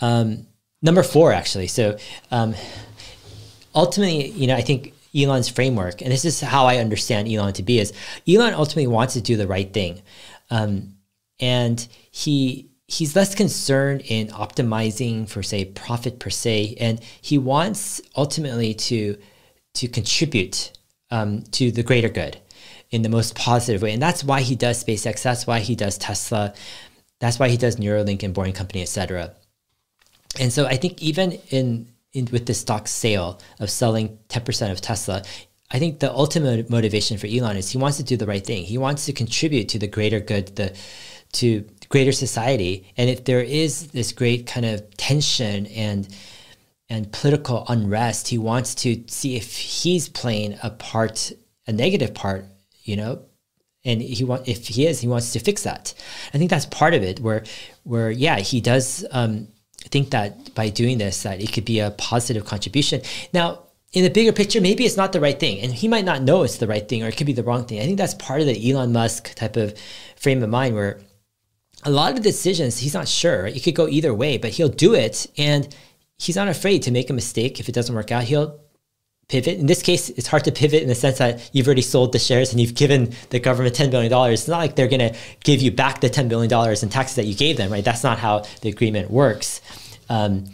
[0.00, 0.46] um,
[0.82, 1.68] number four, actually.
[1.68, 1.96] So
[2.30, 2.54] um,
[3.74, 7.62] ultimately, you know, I think Elon's framework, and this is how I understand Elon to
[7.62, 7.92] be, is
[8.28, 10.02] Elon ultimately wants to do the right thing,
[10.50, 10.96] um,
[11.40, 18.00] and he he's less concerned in optimizing for say profit per se, and he wants
[18.16, 19.16] ultimately to
[19.74, 20.72] to contribute
[21.10, 22.38] um, to the greater good
[22.90, 25.22] in the most positive way, and that's why he does SpaceX.
[25.22, 26.54] That's why he does Tesla.
[27.18, 29.32] That's why he does Neuralink and Boring Company, etc.
[30.38, 34.80] And so I think even in, in with the stock sale of selling 10% of
[34.80, 35.22] Tesla,
[35.70, 38.64] I think the ultimate motivation for Elon is he wants to do the right thing.
[38.64, 40.76] He wants to contribute to the greater good, the
[41.32, 42.92] to greater society.
[42.96, 46.08] And if there is this great kind of tension and
[46.88, 51.32] and political unrest, he wants to see if he's playing a part,
[51.66, 52.46] a negative part,
[52.86, 53.22] you know,
[53.84, 55.94] and he want if he is, he wants to fix that.
[56.34, 57.20] I think that's part of it.
[57.20, 57.44] Where
[57.84, 59.48] where yeah, he does um,
[59.84, 63.02] think that by doing this, that it could be a positive contribution.
[63.32, 63.62] Now,
[63.92, 66.42] in the bigger picture, maybe it's not the right thing, and he might not know
[66.42, 67.80] it's the right thing, or it could be the wrong thing.
[67.80, 69.78] I think that's part of the Elon Musk type of
[70.16, 71.00] frame of mind, where
[71.84, 73.46] a lot of decisions he's not sure.
[73.46, 75.74] It could go either way, but he'll do it, and
[76.18, 78.24] he's not afraid to make a mistake if it doesn't work out.
[78.24, 78.60] He'll
[79.28, 79.58] pivot.
[79.58, 82.18] In this case, it's hard to pivot in the sense that you've already sold the
[82.18, 84.12] shares and you've given the government $10 billion.
[84.32, 86.52] It's not like they're going to give you back the $10 billion
[86.82, 87.84] in taxes that you gave them, right?
[87.84, 89.60] That's not how the agreement works.
[90.08, 90.44] Um,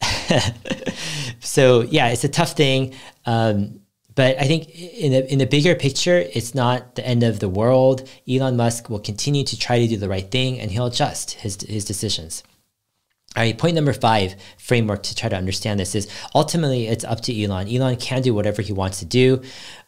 [1.40, 2.94] so yeah, it's a tough thing.
[3.26, 3.80] Um,
[4.14, 7.48] but I think in the in the bigger picture, it's not the end of the
[7.48, 8.08] world.
[8.28, 11.56] Elon Musk will continue to try to do the right thing, and he'll adjust his
[11.62, 12.42] his decisions.
[13.34, 17.22] All right, point number five framework to try to understand this is ultimately it's up
[17.22, 17.68] to Elon.
[17.68, 19.40] Elon can do whatever he wants to do.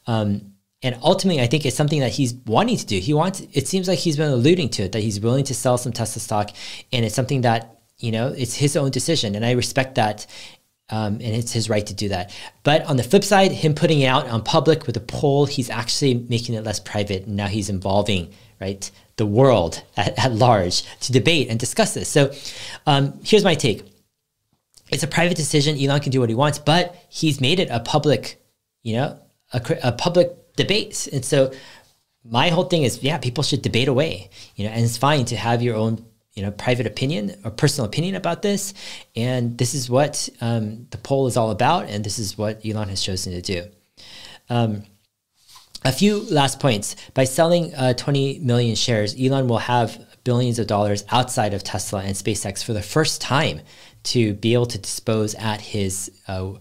[0.07, 2.99] Um, and ultimately, I think it's something that he's wanting to do.
[2.99, 5.79] He wants, it seems like he's been alluding to it, that he's willing to sell
[5.79, 6.51] some Tesla stock.
[6.93, 9.35] And it's something that, you know, it's his own decision.
[9.35, 10.27] And I respect that.
[10.91, 12.35] Um, and it's his right to do that.
[12.63, 15.71] But on the flip side, him putting it out on public with a poll, he's
[15.71, 17.25] actually making it less private.
[17.27, 22.09] And now he's involving, right, the world at, at large to debate and discuss this.
[22.09, 22.33] So
[22.87, 23.85] um, here's my take.
[24.91, 25.79] It's a private decision.
[25.79, 28.43] Elon can do what he wants, but he's made it a public,
[28.83, 29.19] you know,
[29.53, 31.09] a, a public debate.
[31.13, 31.53] And so
[32.25, 35.37] my whole thing is, yeah, people should debate away, you know, and it's fine to
[35.37, 36.05] have your own,
[36.35, 38.75] you know, private opinion or personal opinion about this.
[39.15, 41.89] And this is what um, the poll is all about.
[41.89, 43.67] And this is what Elon has chosen to do.
[44.49, 44.85] Um,
[45.85, 46.97] a few last points.
[47.13, 52.03] By selling uh, 20 million shares, Elon will have billions of dollars outside of Tesla
[52.03, 53.61] and SpaceX for the first time
[54.05, 56.53] to be able to dispose at his uh,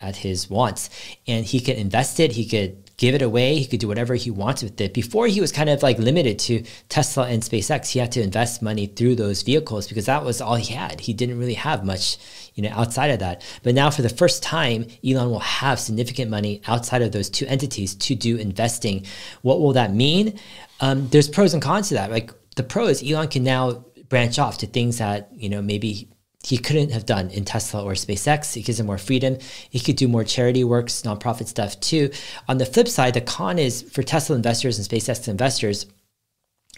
[0.00, 0.90] at his wants,
[1.26, 2.32] and he could invest it.
[2.32, 3.56] He could give it away.
[3.56, 4.92] He could do whatever he wants with it.
[4.92, 7.90] Before he was kind of like limited to Tesla and SpaceX.
[7.90, 11.00] He had to invest money through those vehicles because that was all he had.
[11.00, 12.18] He didn't really have much,
[12.54, 13.42] you know, outside of that.
[13.62, 17.46] But now for the first time, Elon will have significant money outside of those two
[17.46, 19.06] entities to do investing.
[19.42, 20.38] What will that mean?
[20.80, 22.10] Um, there's pros and cons to that.
[22.10, 26.08] Like the pros, Elon can now branch off to things that, you know, maybe
[26.44, 28.56] he couldn't have done in Tesla or SpaceX.
[28.56, 29.38] It gives him more freedom.
[29.68, 32.10] He could do more charity works, nonprofit stuff too.
[32.48, 35.86] On the flip side, the con is for Tesla investors and SpaceX investors.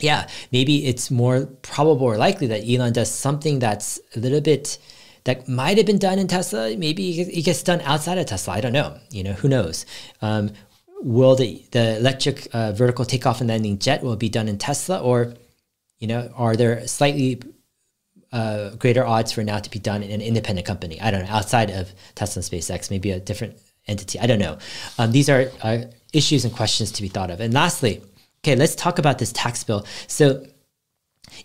[0.00, 4.78] Yeah, maybe it's more probable or likely that Elon does something that's a little bit
[5.24, 6.74] that might have been done in Tesla.
[6.76, 8.54] Maybe it gets done outside of Tesla.
[8.54, 8.98] I don't know.
[9.10, 9.84] You know, who knows?
[10.22, 10.52] Um,
[11.02, 15.02] will the the electric uh, vertical takeoff and landing jet will be done in Tesla,
[15.02, 15.34] or
[15.98, 17.42] you know, are there slightly
[18.32, 21.00] uh, greater odds for now to be done in an independent company.
[21.00, 24.18] I don't know, outside of Tesla and SpaceX, maybe a different entity.
[24.20, 24.58] I don't know.
[24.98, 27.40] Um, these are uh, issues and questions to be thought of.
[27.40, 28.02] And lastly,
[28.44, 29.84] okay, let's talk about this tax bill.
[30.06, 30.46] So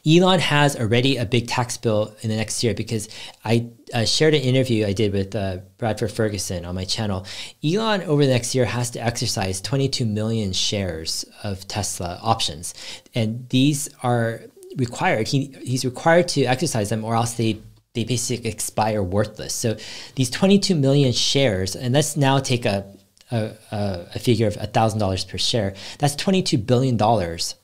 [0.05, 3.07] Elon has already a big tax bill in the next year because
[3.43, 7.25] I uh, shared an interview I did with uh, Bradford Ferguson on my channel.
[7.63, 12.73] Elon over the next year has to exercise 22 million shares of Tesla options.
[13.13, 14.41] And these are
[14.76, 15.28] required.
[15.28, 17.59] He he's required to exercise them, or else they
[17.93, 19.53] they basically expire worthless.
[19.53, 19.78] So
[20.15, 22.86] these 22 million shares, and let's now take a
[23.32, 25.73] a, a figure of thousand dollars per share.
[25.99, 27.55] That's 22 billion dollars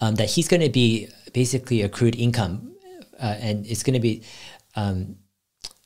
[0.00, 2.72] um, that he's going to be basically accrued income,
[3.20, 4.22] uh, and it's going to be
[4.74, 5.16] um,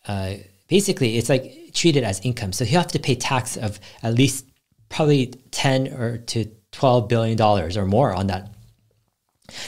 [0.07, 0.34] uh,
[0.68, 2.53] basically it's like treated as income.
[2.53, 4.47] So he'll have to pay tax of at least
[4.88, 8.53] probably 10 or to 12 billion dollars or more on that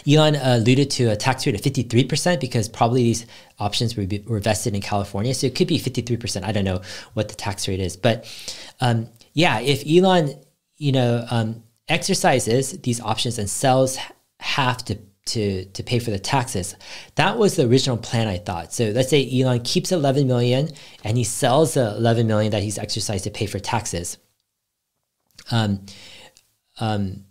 [0.07, 3.27] Elon uh, alluded to a tax rate of 53% because probably these
[3.59, 5.35] options were, were vested in California.
[5.35, 6.45] So it could be 53%.
[6.45, 6.83] I don't know
[7.15, 7.97] what the tax rate is.
[7.97, 8.27] But
[8.81, 10.35] um, yeah, if Elon,
[10.77, 13.99] you know, um, exercises these options and sells
[14.41, 16.75] half to to to pay for the taxes.
[17.15, 18.73] That was the original plan, I thought.
[18.73, 20.71] So let's say Elon keeps 11 million
[21.05, 24.19] and he sells the 11 million that he's exercised to pay for taxes.
[25.51, 25.87] Um,
[26.81, 27.25] um,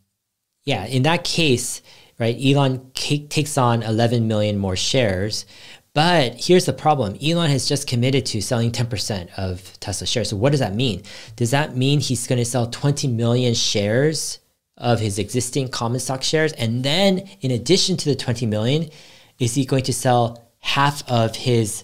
[0.64, 1.82] yeah, in that case,
[2.20, 2.38] right?
[2.43, 5.45] Elon takes on 11 million more shares.
[5.93, 10.30] But here's the problem Elon has just committed to selling 10% of Tesla shares.
[10.30, 11.03] So, what does that mean?
[11.36, 14.39] Does that mean he's going to sell 20 million shares
[14.78, 16.53] of his existing common stock shares?
[16.53, 18.89] And then, in addition to the 20 million,
[19.38, 21.84] is he going to sell half of his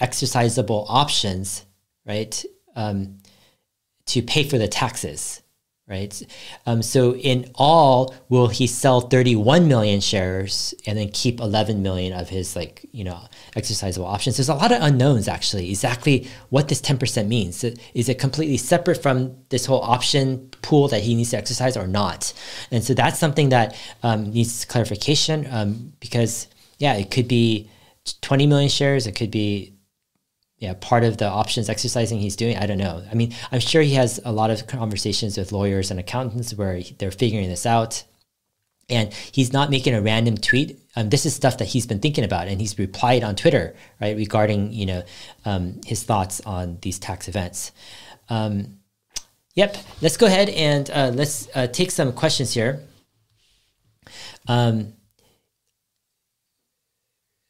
[0.00, 1.66] exercisable options,
[2.04, 2.44] right,
[2.74, 3.18] um,
[4.06, 5.40] to pay for the taxes?
[5.88, 6.22] Right?
[6.66, 12.12] Um, so in all, will he sell 31 million shares and then keep 11 million
[12.12, 13.20] of his like you know
[13.56, 14.36] exercisable options?
[14.36, 15.70] There's a lot of unknowns actually.
[15.70, 17.64] Exactly what this 10% means.
[17.64, 21.86] Is it completely separate from this whole option pool that he needs to exercise or
[21.86, 22.32] not?
[22.70, 27.70] And so that's something that um, needs clarification um, because yeah, it could be
[28.20, 29.06] 20 million shares.
[29.06, 29.72] It could be
[30.58, 32.56] yeah, part of the options exercising he's doing.
[32.56, 33.04] I don't know.
[33.10, 36.82] I mean, I'm sure he has a lot of conversations with lawyers and accountants where
[36.98, 38.04] they're figuring this out.
[38.90, 40.80] And he's not making a random tweet.
[40.96, 44.16] Um, this is stuff that he's been thinking about, and he's replied on Twitter, right,
[44.16, 45.02] regarding you know
[45.44, 47.70] um, his thoughts on these tax events.
[48.30, 48.78] Um,
[49.54, 52.82] yep, let's go ahead and uh, let's uh, take some questions here.
[54.48, 54.94] Um,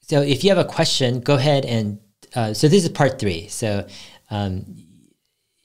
[0.03, 2.01] so if you have a question, go ahead and
[2.35, 3.49] uh, so this is part three.
[3.49, 3.87] So
[4.31, 4.65] um,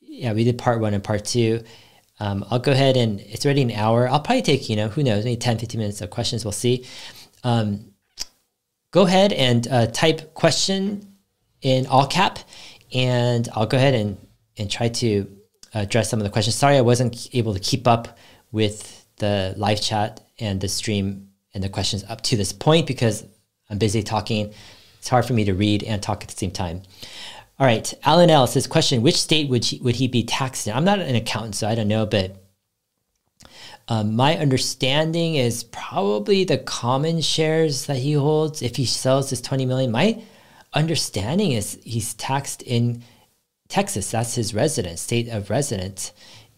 [0.01, 1.63] yeah, we did part one and part two.
[2.19, 4.07] Um, I'll go ahead and it's already an hour.
[4.07, 6.45] I'll probably take, you know, who knows, maybe 10, 15 minutes of questions.
[6.45, 6.85] We'll see.
[7.43, 7.93] Um,
[8.91, 11.15] go ahead and uh, type question
[11.61, 12.39] in all cap
[12.93, 14.17] and I'll go ahead and,
[14.57, 15.27] and try to
[15.73, 16.55] address some of the questions.
[16.55, 18.17] Sorry, I wasn't able to keep up
[18.51, 23.25] with the live chat and the stream and the questions up to this point because
[23.69, 24.53] I'm busy talking
[25.03, 26.81] it's hard for me to read and talk at the same time.
[27.59, 30.73] All right, Alan L says, question, which state would he, would he be taxed in?
[30.73, 32.37] I'm not an accountant, so I don't know, but
[33.89, 38.61] um, my understanding is probably the common shares that he holds.
[38.61, 40.23] If he sells his 20 million, my
[40.71, 43.03] understanding is he's taxed in
[43.67, 44.09] Texas.
[44.09, 46.13] That's his residence, state of residence,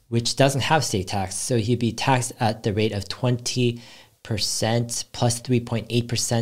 [0.10, 1.34] which doesn't have state tax.
[1.34, 3.82] So he'd be taxed at the rate of 20
[4.26, 5.88] percent plus 3.8%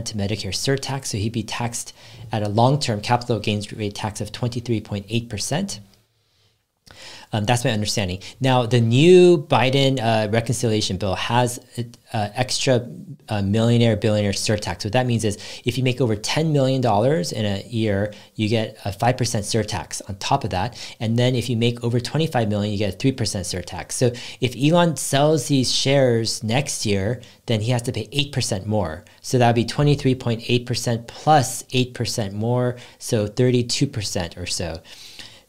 [0.06, 1.08] to Medicare surtax.
[1.08, 1.94] So he'd be taxed
[2.32, 5.80] at a long term capital gains rate tax of 23.8%.
[7.34, 8.20] Um, that's my understanding.
[8.40, 11.60] Now, the new Biden uh, reconciliation bill has
[12.14, 12.88] uh, extra
[13.28, 14.86] uh, millionaire billionaire surtax.
[14.86, 18.78] What that means is if you make over $10 million in a year, you get
[18.86, 20.78] a 5% surtax on top of that.
[21.00, 23.94] And then if you make over 25 million, you get a 3% surtax.
[23.94, 29.04] So if Elon sells these shares next year, then he has to pay 8% more.
[29.22, 34.82] So that would be 23.8% plus 8% more, so 32% or so.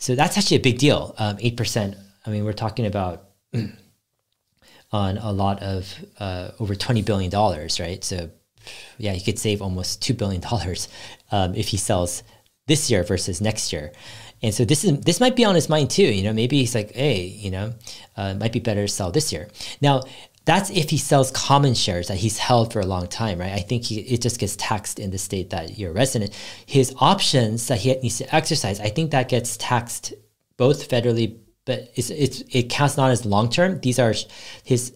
[0.04, 1.14] So that's actually a big deal.
[1.16, 1.96] Um, eight um, percent.
[2.26, 3.24] I mean, we're talking about
[4.92, 8.04] on a lot of uh, over twenty billion dollars, right?
[8.04, 8.28] So
[8.98, 10.88] yeah, he could save almost two billion dollars
[11.32, 12.22] um, if he sells
[12.66, 13.92] this year versus next year.
[14.42, 16.02] And so this is this might be on his mind too.
[16.02, 17.72] You know, maybe he's like, hey, you know,
[18.14, 19.48] uh, might be better to sell this year.
[19.80, 20.02] Now,
[20.44, 23.52] that's if he sells common shares that he's held for a long time, right?
[23.52, 26.34] I think he, it just gets taxed in the state that you're resident.
[26.66, 30.12] His options that he needs to exercise, I think that gets taxed
[30.56, 33.80] both federally, but it's, it's, it counts not as long term.
[33.80, 34.14] These are
[34.64, 34.92] his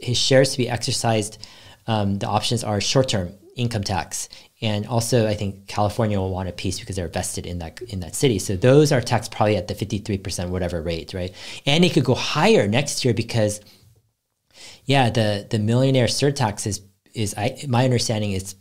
[0.00, 1.46] his shares to be exercised.
[1.86, 4.28] Um, the options are short term income tax,
[4.60, 8.00] and also I think California will want a piece because they're vested in that in
[8.00, 8.40] that city.
[8.40, 11.32] So those are taxed probably at the fifty three percent whatever rate, right?
[11.64, 13.60] And it could go higher next year because
[14.90, 16.80] yeah, the the millionaire surtax is
[17.14, 18.56] is I, my understanding is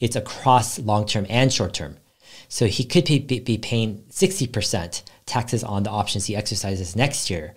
[0.00, 1.98] it's across long term and short term.
[2.48, 7.30] So he could be, be, be paying 60% taxes on the options he exercises next
[7.30, 7.54] year.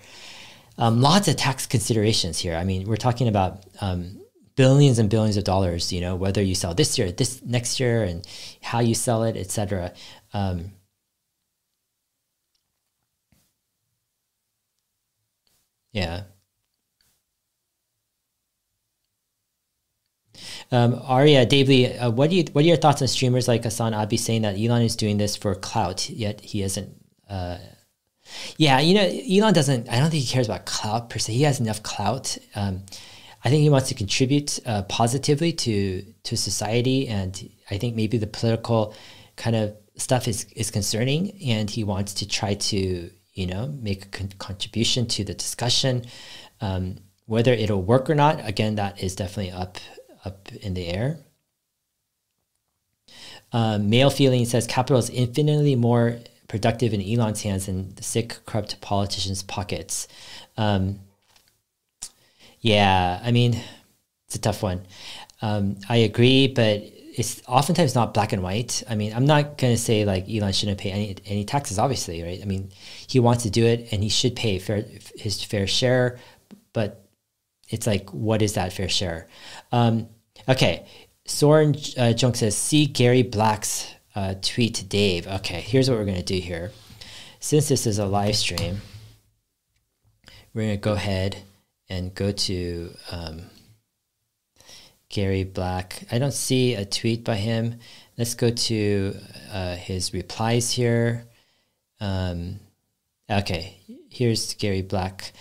[0.77, 2.55] Um, lots of tax considerations here.
[2.55, 4.21] I mean, we're talking about um,
[4.55, 8.03] billions and billions of dollars, you know, whether you sell this year, this next year,
[8.03, 8.25] and
[8.61, 9.93] how you sell it, etc.
[10.31, 10.71] Um,
[15.91, 16.23] yeah.
[20.71, 24.17] Um, Arya Davely, uh, what do you what are your thoughts on streamers like HasanAbi
[24.17, 26.89] saying that Elon is doing this for clout, yet he isn't?
[27.29, 27.57] Uh,
[28.57, 29.89] yeah, you know, Elon doesn't.
[29.89, 31.33] I don't think he cares about clout per se.
[31.33, 32.37] He has enough clout.
[32.55, 32.83] Um,
[33.43, 38.17] I think he wants to contribute uh, positively to to society, and I think maybe
[38.17, 38.95] the political
[39.35, 44.05] kind of stuff is is concerning, and he wants to try to you know make
[44.05, 46.05] a con- contribution to the discussion.
[46.59, 46.97] Um,
[47.27, 49.77] whether it'll work or not, again, that is definitely up
[50.25, 51.17] up in the air.
[53.53, 58.39] Um, male feeling says capital is infinitely more productive in Elon's hands than the sick,
[58.45, 60.07] corrupt politicians' pockets.
[60.57, 60.99] Um,
[62.59, 63.61] yeah, I mean,
[64.27, 64.81] it's a tough one.
[65.41, 66.83] Um, I agree, but
[67.17, 68.83] it's oftentimes not black and white.
[68.89, 72.23] I mean, I'm not going to say like Elon shouldn't pay any any taxes, obviously,
[72.23, 72.41] right?
[72.41, 72.71] I mean,
[73.07, 74.83] he wants to do it and he should pay fair
[75.15, 76.19] his fair share,
[76.73, 77.05] but
[77.69, 79.27] it's like, what is that fair share?
[79.71, 80.09] Um,
[80.47, 80.85] okay,
[81.25, 85.27] Soren uh, Junk says, see Gary Black's uh, tweet to Dave.
[85.27, 86.71] Okay, here's what we're going to do here.
[87.39, 88.81] Since this is a live stream,
[90.53, 91.37] we're going to go ahead
[91.89, 93.43] and go to um,
[95.09, 96.03] Gary Black.
[96.11, 97.79] I don't see a tweet by him.
[98.17, 99.15] Let's go to
[99.51, 101.25] uh, his replies here.
[101.99, 102.59] Um,
[103.29, 103.77] okay,
[104.09, 105.33] here's Gary Black.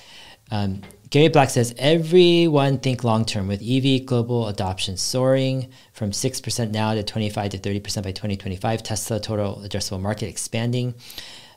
[0.51, 0.83] Um,
[1.15, 6.93] Gary Black says everyone think long term with EV global adoption soaring from 6% now
[6.93, 8.83] to 25 to 30% by 2025.
[8.83, 10.93] Tesla total addressable market expanding.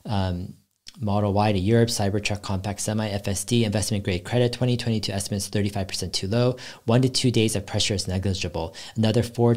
[0.06, 0.58] Um,
[1.00, 6.28] Model Y to Europe, Cybertruck compact semi, FSD, investment grade credit, 2022 estimates 35% too
[6.28, 6.56] low.
[6.86, 8.76] One to two days of pressure is negligible.
[8.96, 9.56] Another four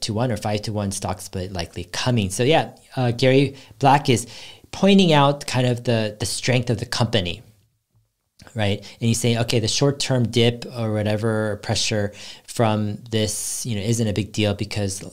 [0.00, 2.28] to one or five to one stock split likely coming.
[2.28, 4.26] So yeah, uh, Gary Black is
[4.70, 7.42] pointing out kind of the the strength of the company
[8.54, 8.78] right?
[9.00, 12.12] And you say, okay, the short term dip or whatever pressure
[12.46, 15.04] from this, you know, isn't a big deal because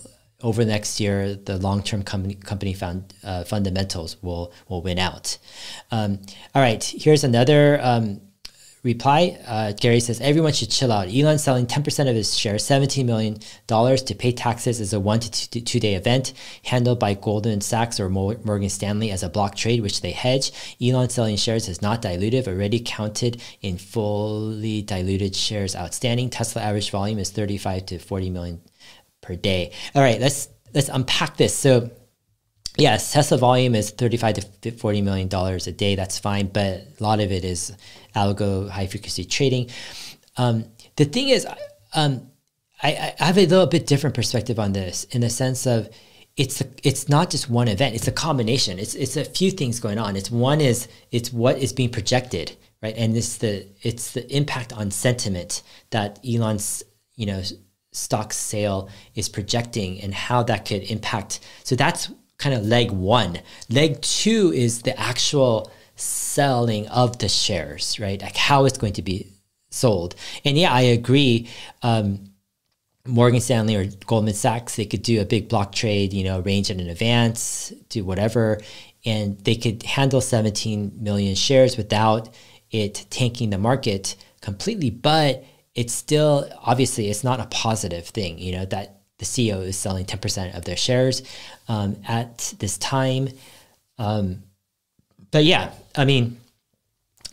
[0.41, 4.99] over the next year, the long term company company found, uh, fundamentals will will win
[4.99, 5.37] out.
[5.91, 6.19] Um,
[6.53, 8.21] all right, here's another um,
[8.87, 11.13] reply, uh, Gary says everyone should chill out.
[11.13, 15.61] Elon selling 10% of his shares, $17 million to pay taxes is a one to
[15.61, 16.33] two, day event
[16.63, 20.51] handled by Goldman Sachs or Morgan Stanley as a block trade, which they hedge.
[20.81, 26.29] Elon selling shares is not dilutive, already counted in fully diluted shares outstanding.
[26.29, 28.61] Tesla average volume is 35 to 40 million
[29.21, 29.71] per day.
[29.93, 31.55] All right, let's let's unpack this.
[31.55, 31.91] So
[32.77, 35.95] yes, Tesla volume is 35 to 40 million dollars a day.
[35.95, 37.75] That's fine, but a lot of it is
[38.15, 39.69] algo high frequency trading.
[40.37, 41.47] Um, the thing is,
[41.93, 42.29] um,
[42.81, 45.89] I, I, have a little bit different perspective on this in the sense of
[46.35, 48.77] it's a, it's not just one event; it's a combination.
[48.77, 50.15] It's it's a few things going on.
[50.15, 54.71] It's one is it's what is being projected, right, and it's the it's the impact
[54.71, 56.83] on sentiment that Elon's
[57.15, 57.41] you know
[57.91, 61.39] stock sale is projecting and how that could impact.
[61.63, 63.39] So that's kind of leg one.
[63.69, 68.21] Leg two is the actual selling of the shares, right?
[68.21, 69.27] Like how it's going to be
[69.69, 70.15] sold.
[70.45, 71.49] And yeah, I agree.
[71.81, 72.31] Um,
[73.05, 76.69] Morgan Stanley or Goldman Sachs, they could do a big block trade, you know, arrange
[76.69, 78.59] it in advance, do whatever,
[79.05, 82.29] and they could handle 17 million shares without
[82.69, 84.89] it tanking the market completely.
[84.89, 89.77] But it's still obviously it's not a positive thing, you know, that the CEO is
[89.77, 91.23] selling 10% of their shares
[91.67, 93.29] um, at this time.
[93.97, 94.43] Um,
[95.31, 96.39] but yeah, I mean,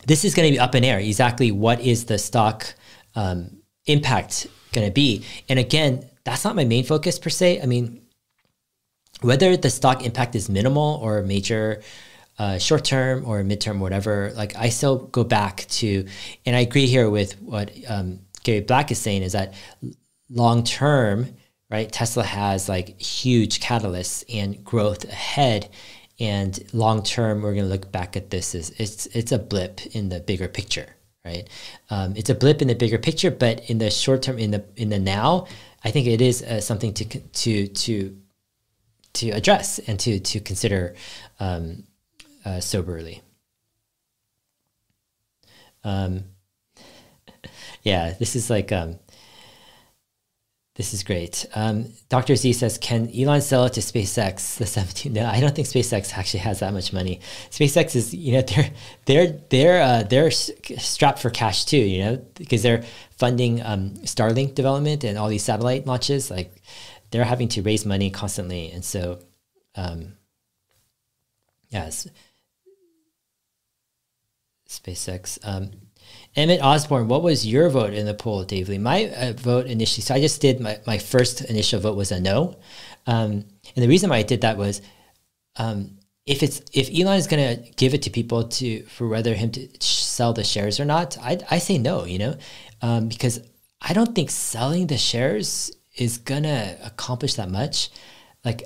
[0.07, 0.99] this is going to be up in air.
[0.99, 2.75] Exactly what is the stock
[3.15, 5.25] um, impact going to be?
[5.49, 7.61] And again, that's not my main focus per se.
[7.63, 8.03] I mean,
[9.21, 11.83] whether the stock impact is minimal or major,
[12.39, 16.07] uh, short term or midterm, whatever, like I still go back to,
[16.45, 19.55] and I agree here with what um, Gary Black is saying is that
[20.29, 21.29] long term,
[21.71, 25.71] right, Tesla has like huge catalysts and growth ahead
[26.21, 29.85] and long term we're going to look back at this as it's it's a blip
[29.95, 30.87] in the bigger picture
[31.25, 31.49] right?
[31.89, 34.65] Um, it's a blip in the bigger picture but in the short term in the
[34.77, 35.47] in the now
[35.83, 38.17] i think it is uh, something to to to
[39.15, 40.95] to address and to to consider
[41.41, 41.85] um,
[42.45, 43.23] uh, soberly.
[45.83, 46.25] Um,
[47.83, 48.99] yeah this is like um,
[50.77, 51.47] this is great.
[51.55, 52.35] Um, Dr.
[52.35, 54.59] Z says, can Elon sell it to SpaceX?
[54.65, 55.13] The 17?
[55.13, 57.21] No, I don't think SpaceX actually has that much money.
[57.51, 58.71] SpaceX is, you know, they're
[59.07, 62.83] they're they're uh, they're strapped for cash too, you know, because they're
[63.13, 66.31] funding um, Starlink development and all these satellite launches.
[66.31, 66.61] Like,
[67.11, 69.21] they're having to raise money constantly, and so,
[69.77, 70.15] um,
[71.71, 72.09] yes,
[74.69, 75.39] SpaceX.
[75.45, 75.71] Um,
[76.37, 78.79] Emmett Osborne, what was your vote in the poll, Dave Lee?
[78.79, 82.21] My uh, vote initially, so I just did my, my first initial vote was a
[82.21, 82.57] no.
[83.07, 83.45] Um,
[83.77, 84.83] and the reason why I did that was
[85.57, 89.35] um, if it's if Elon is going to give it to people to for whether
[89.35, 92.37] him to sell the shares or not, I, I say no, you know,
[92.83, 93.41] um, because
[93.81, 97.91] I don't think selling the shares is going to accomplish that much.
[98.45, 98.63] Like,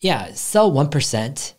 [0.00, 1.52] yeah, sell 1%,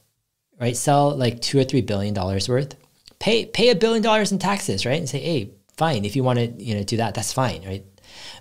[0.59, 0.75] right?
[0.75, 2.75] Sell like two or three billion dollars worth
[3.23, 4.99] pay pay a billion dollars in taxes, right?
[4.99, 7.85] And say, hey, fine, if you want to you know do that, that's fine, right?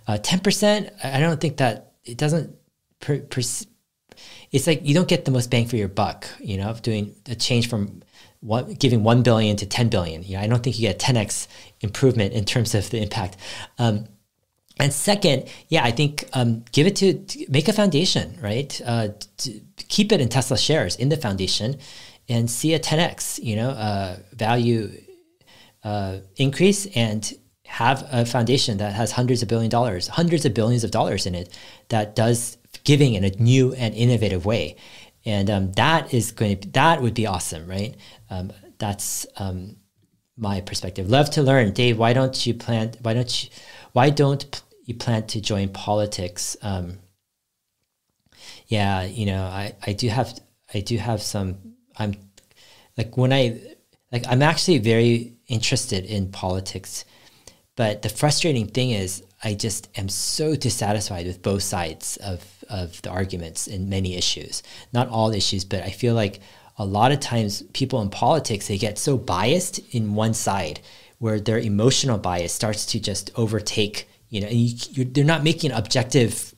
[0.08, 2.56] Uh, ten uh, percent, I don't think that it doesn't.
[3.00, 3.42] Per, per,
[4.50, 7.14] it's like you don't get the most bang for your buck, you know, of doing
[7.30, 8.02] a change from
[8.40, 10.24] one, giving one billion to ten billion.
[10.24, 11.46] You know, I don't think you get ten x
[11.80, 13.36] improvement in terms of the impact.
[13.78, 14.08] Um,
[14.80, 18.80] and second, yeah, I think um, give it to, to, make a foundation, right?
[18.84, 19.08] Uh,
[19.88, 21.78] keep it in Tesla shares in the foundation,
[22.32, 24.90] and see a 10x, you know, uh, value
[25.84, 27.32] uh, increase, and
[27.64, 31.34] have a foundation that has hundreds of billion dollars, hundreds of billions of dollars in
[31.34, 31.48] it,
[31.88, 34.76] that does giving in a new and innovative way,
[35.24, 37.96] and um, that is going to that would be awesome, right?
[38.30, 39.76] Um, that's um,
[40.36, 41.10] my perspective.
[41.10, 41.98] Love to learn, Dave.
[41.98, 42.92] Why don't you plan?
[43.02, 43.50] Why don't you?
[43.92, 46.56] Why don't you plan to join politics?
[46.62, 46.98] Um,
[48.66, 50.38] yeah, you know, I, I do have
[50.74, 51.71] I do have some.
[52.02, 52.14] I'm
[52.96, 53.60] like when I
[54.10, 57.04] like I'm actually very interested in politics,
[57.76, 63.00] but the frustrating thing is I just am so dissatisfied with both sides of of
[63.02, 64.62] the arguments in many issues.
[64.92, 66.40] Not all issues, but I feel like
[66.78, 70.80] a lot of times people in politics they get so biased in one side
[71.18, 76.54] where their emotional bias starts to just overtake you know you, they're not making objective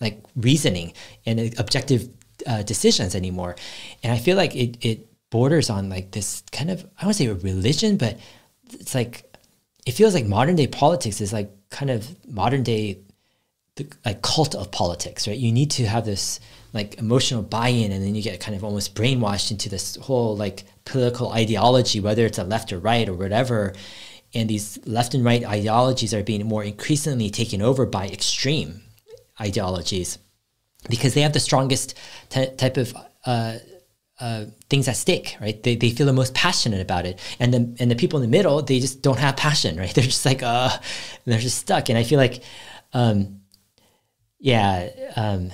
[0.00, 0.92] like reasoning
[1.24, 2.08] and uh, objective
[2.46, 3.56] uh, decisions anymore.
[4.02, 7.26] And i feel like it, it borders on like this kind of i don't say
[7.26, 8.16] a religion but
[8.72, 9.24] it's like
[9.84, 12.98] it feels like modern day politics is like kind of modern day
[13.76, 15.38] the like cult of politics right?
[15.38, 16.40] You need to have this
[16.72, 20.64] like emotional buy-in and then you get kind of almost brainwashed into this whole like
[20.84, 23.74] political ideology whether it's a left or right or whatever.
[24.34, 28.82] And these left and right ideologies are being more increasingly taken over by extreme
[29.40, 30.18] ideologies
[30.88, 31.94] because they have the strongest
[32.30, 32.94] type of
[33.24, 33.58] uh,
[34.20, 35.62] uh, things at stake, right?
[35.62, 38.36] They, they feel the most passionate about it, and the and the people in the
[38.36, 39.92] middle they just don't have passion, right?
[39.94, 40.70] They're just like uh,
[41.24, 41.88] they're just stuck.
[41.88, 42.42] And I feel like,
[42.92, 43.40] um,
[44.38, 45.50] yeah, um,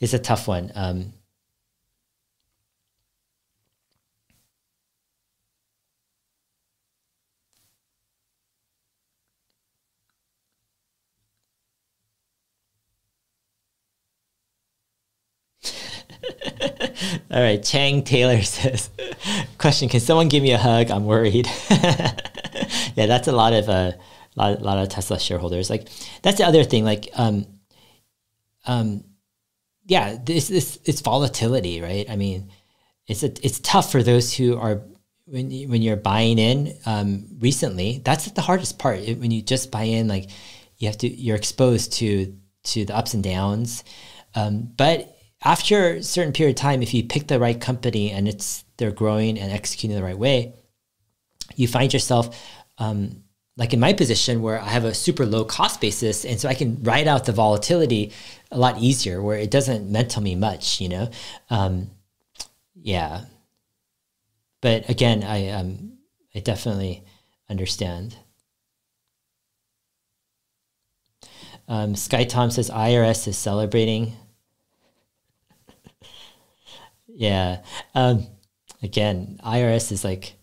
[0.00, 0.70] it's a tough one.
[0.74, 1.12] Um,
[17.30, 18.90] All right, Chang Taylor says,
[19.58, 20.90] question: Can someone give me a hug?
[20.90, 21.48] I'm worried.
[21.70, 22.16] yeah,
[22.94, 23.92] that's a lot of a uh,
[24.34, 25.68] lot, lot of Tesla shareholders.
[25.68, 25.88] Like
[26.22, 26.84] that's the other thing.
[26.84, 27.46] Like, um,
[28.66, 29.04] um,
[29.86, 32.08] yeah, this this it's volatility, right?
[32.08, 32.50] I mean,
[33.06, 34.82] it's a, it's tough for those who are
[35.26, 38.00] when you, when you're buying in um, recently.
[38.04, 39.00] That's the hardest part.
[39.00, 40.30] It, when you just buy in, like
[40.78, 42.34] you have to, you're exposed to
[42.64, 43.84] to the ups and downs.
[44.34, 48.28] Um, but after a certain period of time, if you pick the right company and
[48.28, 50.54] it's they're growing and executing the right way,
[51.54, 52.36] you find yourself
[52.78, 53.22] um,
[53.56, 56.54] like in my position where I have a super low cost basis, and so I
[56.54, 58.12] can ride out the volatility
[58.50, 61.10] a lot easier, where it doesn't mental me much, you know.
[61.50, 61.90] Um,
[62.74, 63.24] yeah,
[64.60, 65.98] but again, I um,
[66.34, 67.04] I definitely
[67.50, 68.16] understand.
[71.66, 74.14] Um, Sky Tom says IRS is celebrating
[77.18, 77.62] yeah.
[77.96, 78.28] Um,
[78.80, 80.36] again, IRS is like,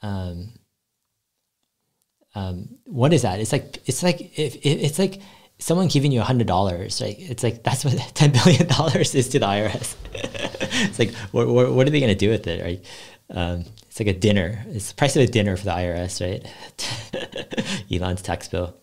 [0.00, 0.48] um,
[2.34, 3.40] um, what is that?
[3.40, 5.20] It's like it's like if, if it's like
[5.58, 7.14] someone giving you a hundred dollars, right?
[7.18, 9.96] It's like that's what ten billion dollars is to the IRS.
[10.14, 12.84] it's like what, what, what are they going to do with it, right?
[13.28, 14.64] Um, it's like a dinner.
[14.68, 17.84] It's the price of a dinner for the IRS, right?
[17.92, 18.74] Elon's tax bill.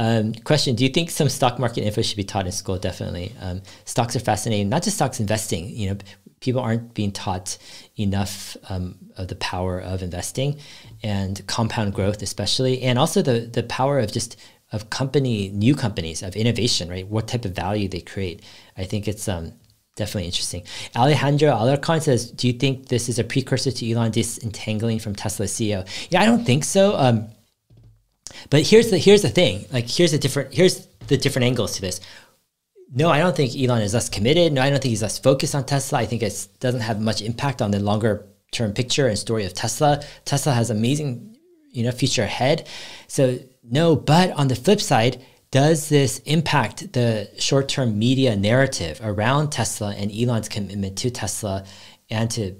[0.00, 2.78] Um, question: Do you think some stock market info should be taught in school?
[2.78, 3.34] Definitely.
[3.38, 4.70] Um, stocks are fascinating.
[4.70, 5.68] Not just stocks investing.
[5.68, 5.98] You know,
[6.40, 7.58] people aren't being taught
[7.98, 10.58] enough um, of the power of investing
[11.02, 14.38] and compound growth, especially, and also the the power of just
[14.72, 16.88] of company new companies of innovation.
[16.88, 18.42] Right, what type of value they create.
[18.78, 19.52] I think it's um,
[19.96, 20.62] definitely interesting.
[20.96, 25.44] Alejandro Alarcon says, "Do you think this is a precursor to Elon disentangling from Tesla
[25.44, 26.96] CEO?" Yeah, I don't think so.
[26.96, 27.28] Um,
[28.50, 29.66] but here's the here's the thing.
[29.72, 32.00] Like here's the different here's the different angles to this.
[32.92, 34.52] No, I don't think Elon is less committed.
[34.52, 36.00] No, I don't think he's less focused on Tesla.
[36.00, 39.54] I think it doesn't have much impact on the longer term picture and story of
[39.54, 40.02] Tesla.
[40.24, 41.36] Tesla has amazing,
[41.70, 42.66] you know, future ahead.
[43.06, 49.00] So no, but on the flip side, does this impact the short term media narrative
[49.02, 51.64] around Tesla and Elon's commitment to Tesla
[52.08, 52.56] and to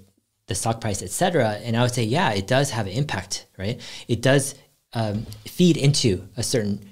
[0.47, 1.51] the stock price, et cetera?
[1.51, 3.81] And I would say, yeah, it does have an impact, right?
[4.09, 4.55] It does
[4.93, 6.91] um, feed into a certain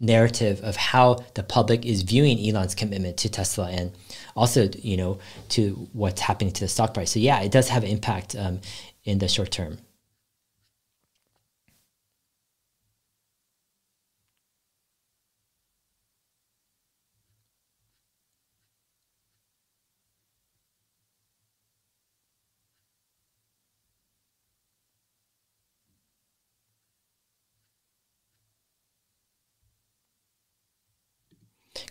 [0.00, 3.92] narrative of how the public is viewing Elon's commitment to Tesla and
[4.34, 5.18] also, you know,
[5.50, 7.10] to what's happening to the stock price.
[7.10, 8.60] So yeah, it does have an impact um,
[9.04, 9.78] in the short term.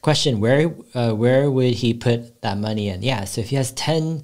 [0.01, 3.01] Question where uh, where would he put that money in?
[3.01, 4.23] Yeah, so if he has ten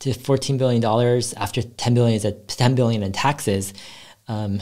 [0.00, 3.72] to fourteen billion dollars after ten billion is at ten billion in taxes.
[4.28, 4.60] Um,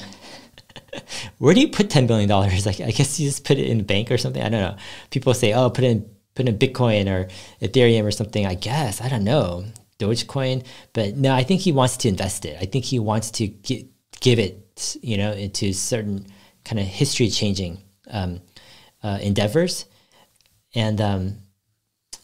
[1.38, 2.66] where do you put ten billion dollars?
[2.66, 4.42] Like, I guess you just put it in the bank or something.
[4.42, 4.76] I don't know.
[5.10, 7.28] People say, "Oh, put it in put in Bitcoin or
[7.60, 9.64] Ethereum or something." I guess I don't know
[10.00, 12.56] Dogecoin, but no, I think he wants to invest it.
[12.60, 13.48] I think he wants to
[14.20, 16.26] give it, you know, into certain
[16.64, 18.40] kind of history changing um,
[19.02, 19.84] uh, endeavors,
[20.74, 21.36] and um,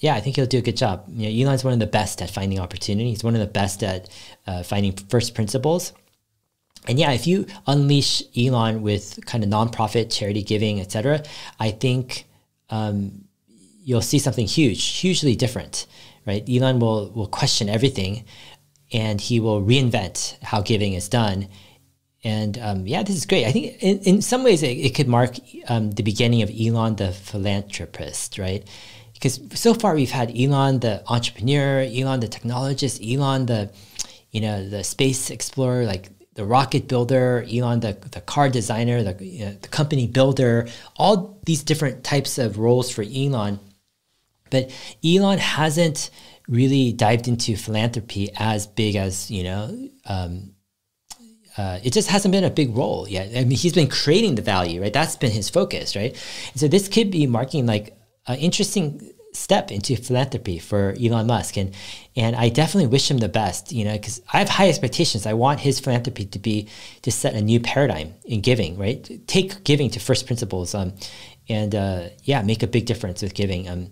[0.01, 1.05] yeah, I think he'll do a good job.
[1.09, 3.11] You know, Elon's one of the best at finding opportunity.
[3.11, 4.09] He's one of the best at
[4.47, 5.93] uh, finding first principles
[6.89, 11.23] and yeah, if you unleash Elon with kind of nonprofit charity giving, etc.,
[11.59, 12.27] I think
[12.71, 13.25] um,
[13.83, 15.87] you'll see something huge, hugely different,
[16.27, 16.49] right?
[16.49, 18.25] Elon will will question everything,
[18.93, 21.49] and he will reinvent how giving is done.
[22.27, 23.47] And um, yeah, this is great.
[23.47, 25.37] I think in, in some ways it, it could mark
[25.69, 28.67] um, the beginning of Elon the philanthropist, right?
[29.15, 33.71] Because so far we've had Elon the entrepreneur, Elon the technologist, Elon the
[34.33, 39.25] you know the space explorer, like the rocket builder, Elon, the, the car designer, the,
[39.25, 43.61] you know, the company builder, all these different types of roles for Elon.
[44.51, 44.71] But
[45.05, 46.11] Elon hasn't
[46.49, 50.56] really dived into philanthropy as big as, you know, um,
[51.57, 53.31] uh, it just hasn't been a big role yet.
[53.37, 54.93] I mean, he's been creating the value, right?
[54.93, 56.13] That's been his focus, right?
[56.53, 57.97] And so this could be marking like
[58.27, 61.57] an interesting step into philanthropy for Elon Musk.
[61.57, 61.75] And
[62.17, 65.27] and I definitely wish him the best, you know, because I have high expectations.
[65.27, 66.69] I want his philanthropy to be
[67.03, 69.21] to set a new paradigm in giving, right?
[69.27, 70.95] Take giving to first principles, um,
[71.49, 73.69] and uh, yeah, make a big difference with giving.
[73.69, 73.91] Um,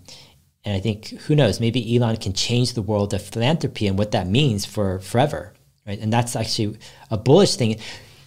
[0.65, 4.11] and I think who knows, maybe Elon can change the world of philanthropy and what
[4.11, 5.53] that means for forever,
[5.85, 5.99] right?
[5.99, 6.77] And that's actually
[7.11, 7.77] a bullish thing.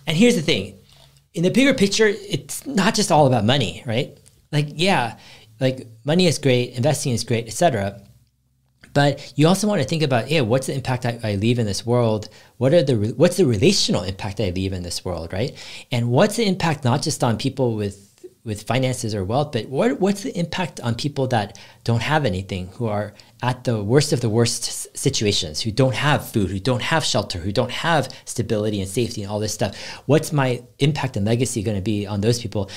[0.07, 0.79] And here's the thing:
[1.35, 4.19] in the bigger picture, it's not just all about money, right?
[4.51, 5.19] Like, yeah,
[5.61, 8.01] like money is great, investing is great, etc.
[8.95, 11.67] But you also want to think about, yeah, what's the impact I, I, leave in
[11.67, 12.29] this world?
[12.57, 15.55] What are the what's the relational impact I leave in this world, right?
[15.93, 20.01] And what's the impact not just on people with with finances or wealth, but what
[20.01, 24.21] what's the impact on people that don't have anything, who are at the worst of
[24.21, 28.81] the worst situations, who don't have food, who don't have shelter, who don't have stability
[28.81, 29.77] and safety and all this stuff?
[30.07, 32.71] What's my impact and legacy going to be on those people?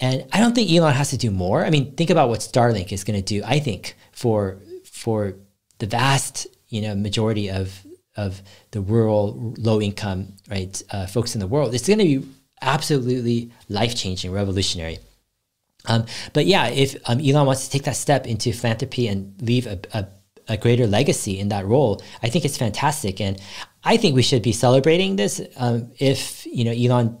[0.00, 1.64] And I don't think Elon has to do more.
[1.64, 3.44] I mean, think about what Starlink is going to do.
[3.44, 5.34] I think for for
[5.78, 7.84] the vast you know majority of
[8.16, 8.42] of
[8.72, 12.28] the rural, low income right uh, folks in the world, it's going to be
[12.60, 14.98] absolutely life changing, revolutionary.
[15.86, 19.66] Um, but yeah, if um, Elon wants to take that step into philanthropy and leave
[19.66, 20.06] a, a,
[20.48, 23.40] a greater legacy in that role, I think it's fantastic, and
[23.84, 25.40] I think we should be celebrating this.
[25.56, 27.18] Um, if you know Elon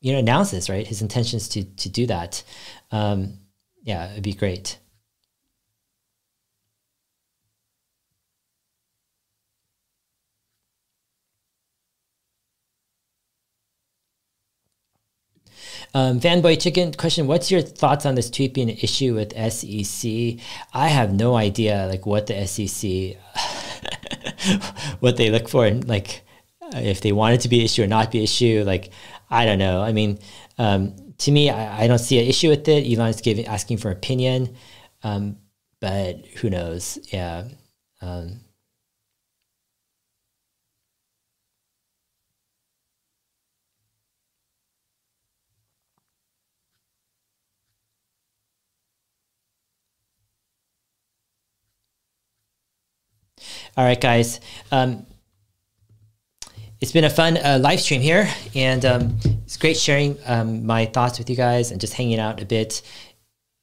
[0.00, 2.42] you know announces right his intentions to to do that
[2.90, 3.38] um,
[3.82, 4.78] yeah it'd be great
[15.94, 20.38] Um, Fanboy Chicken question: What's your thoughts on this tweet being an issue with SEC?
[20.72, 23.16] I have no idea, like what the SEC,
[25.00, 26.22] what they look for, and like
[26.74, 28.64] if they want it to be issue or not be issue.
[28.66, 28.90] Like
[29.30, 29.82] I don't know.
[29.82, 30.18] I mean,
[30.58, 32.86] um, to me, I, I, don't see an issue with it.
[32.90, 34.56] Elon's giving asking for opinion,
[35.02, 35.36] um,
[35.80, 36.98] but who knows?
[37.12, 37.44] Yeah.
[38.00, 38.40] Um,
[53.78, 54.40] All right, guys.
[54.72, 55.06] Um,
[56.80, 60.86] it's been a fun uh, live stream here, and um, it's great sharing um, my
[60.86, 62.82] thoughts with you guys and just hanging out a bit.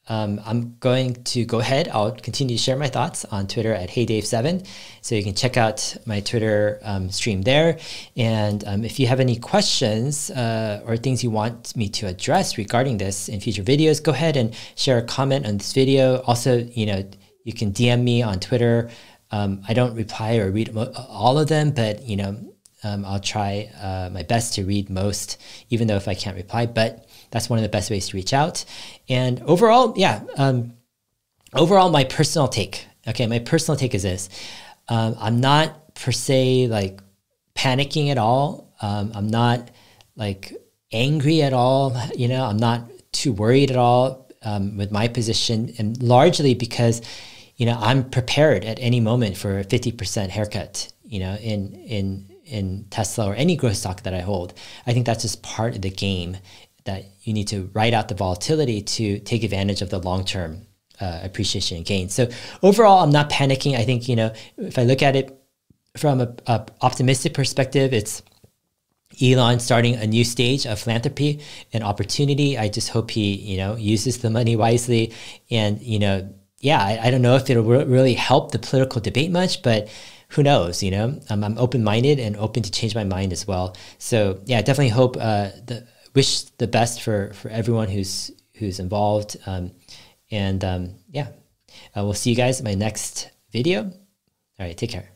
[0.08, 1.90] Um, I'm going to go ahead.
[1.90, 4.66] I'll continue to share my thoughts on Twitter at HeyDave7.
[5.02, 7.78] So you can check out my Twitter um, stream there.
[8.16, 12.58] And um, if you have any questions uh, or things you want me to address
[12.58, 16.22] regarding this in future videos, go ahead and share a comment on this video.
[16.22, 17.04] Also, you know,
[17.44, 18.90] you can DM me on Twitter.
[19.36, 22.38] Um, I don't reply or read all of them, but you know,
[22.86, 26.68] um, I'll try uh, my best to read most, even though if I can't reply,
[26.68, 28.64] but that's one of the best ways to reach out.
[29.10, 30.74] And overall, yeah, um,
[31.54, 34.30] overall, my personal take, okay, my personal take is this
[34.88, 37.02] um, I'm not per se like
[37.56, 38.74] panicking at all.
[38.82, 39.70] Um, I'm not
[40.16, 40.54] like
[40.94, 41.94] angry at all.
[42.16, 47.02] You know, I'm not too worried at all um, with my position, and largely because
[47.56, 50.92] you know I'm prepared at any moment for a 50% haircut.
[51.04, 54.54] You know, in in in Tesla or any growth stock that I hold.
[54.86, 56.38] I think that's just part of the game
[56.86, 60.68] that you need to ride out the volatility to take advantage of the long term
[61.02, 62.10] uh, appreciation and gain.
[62.10, 62.30] So
[62.64, 63.76] overall, I'm not panicking.
[63.76, 65.38] I think you know if I look at it
[65.98, 68.22] from a, a optimistic perspective, it's
[69.22, 71.42] Elon starting a new stage of philanthropy
[71.74, 72.58] and opportunity.
[72.58, 75.14] I just hope he you know uses the money wisely,
[75.50, 76.30] and you know
[76.66, 79.88] yeah, I, I don't know if it'll re- really help the political debate much, but
[80.30, 80.82] who knows?
[80.82, 83.78] You know, um, I'm open minded and open to change my mind as well.
[84.00, 88.80] So yeah, I definitely hope uh, the wish the best for for everyone who's who's
[88.80, 89.38] involved.
[89.46, 89.74] Um,
[90.32, 91.28] and um, yeah,
[91.96, 93.84] uh, we'll see you guys in my next video.
[93.84, 95.15] All right, take care.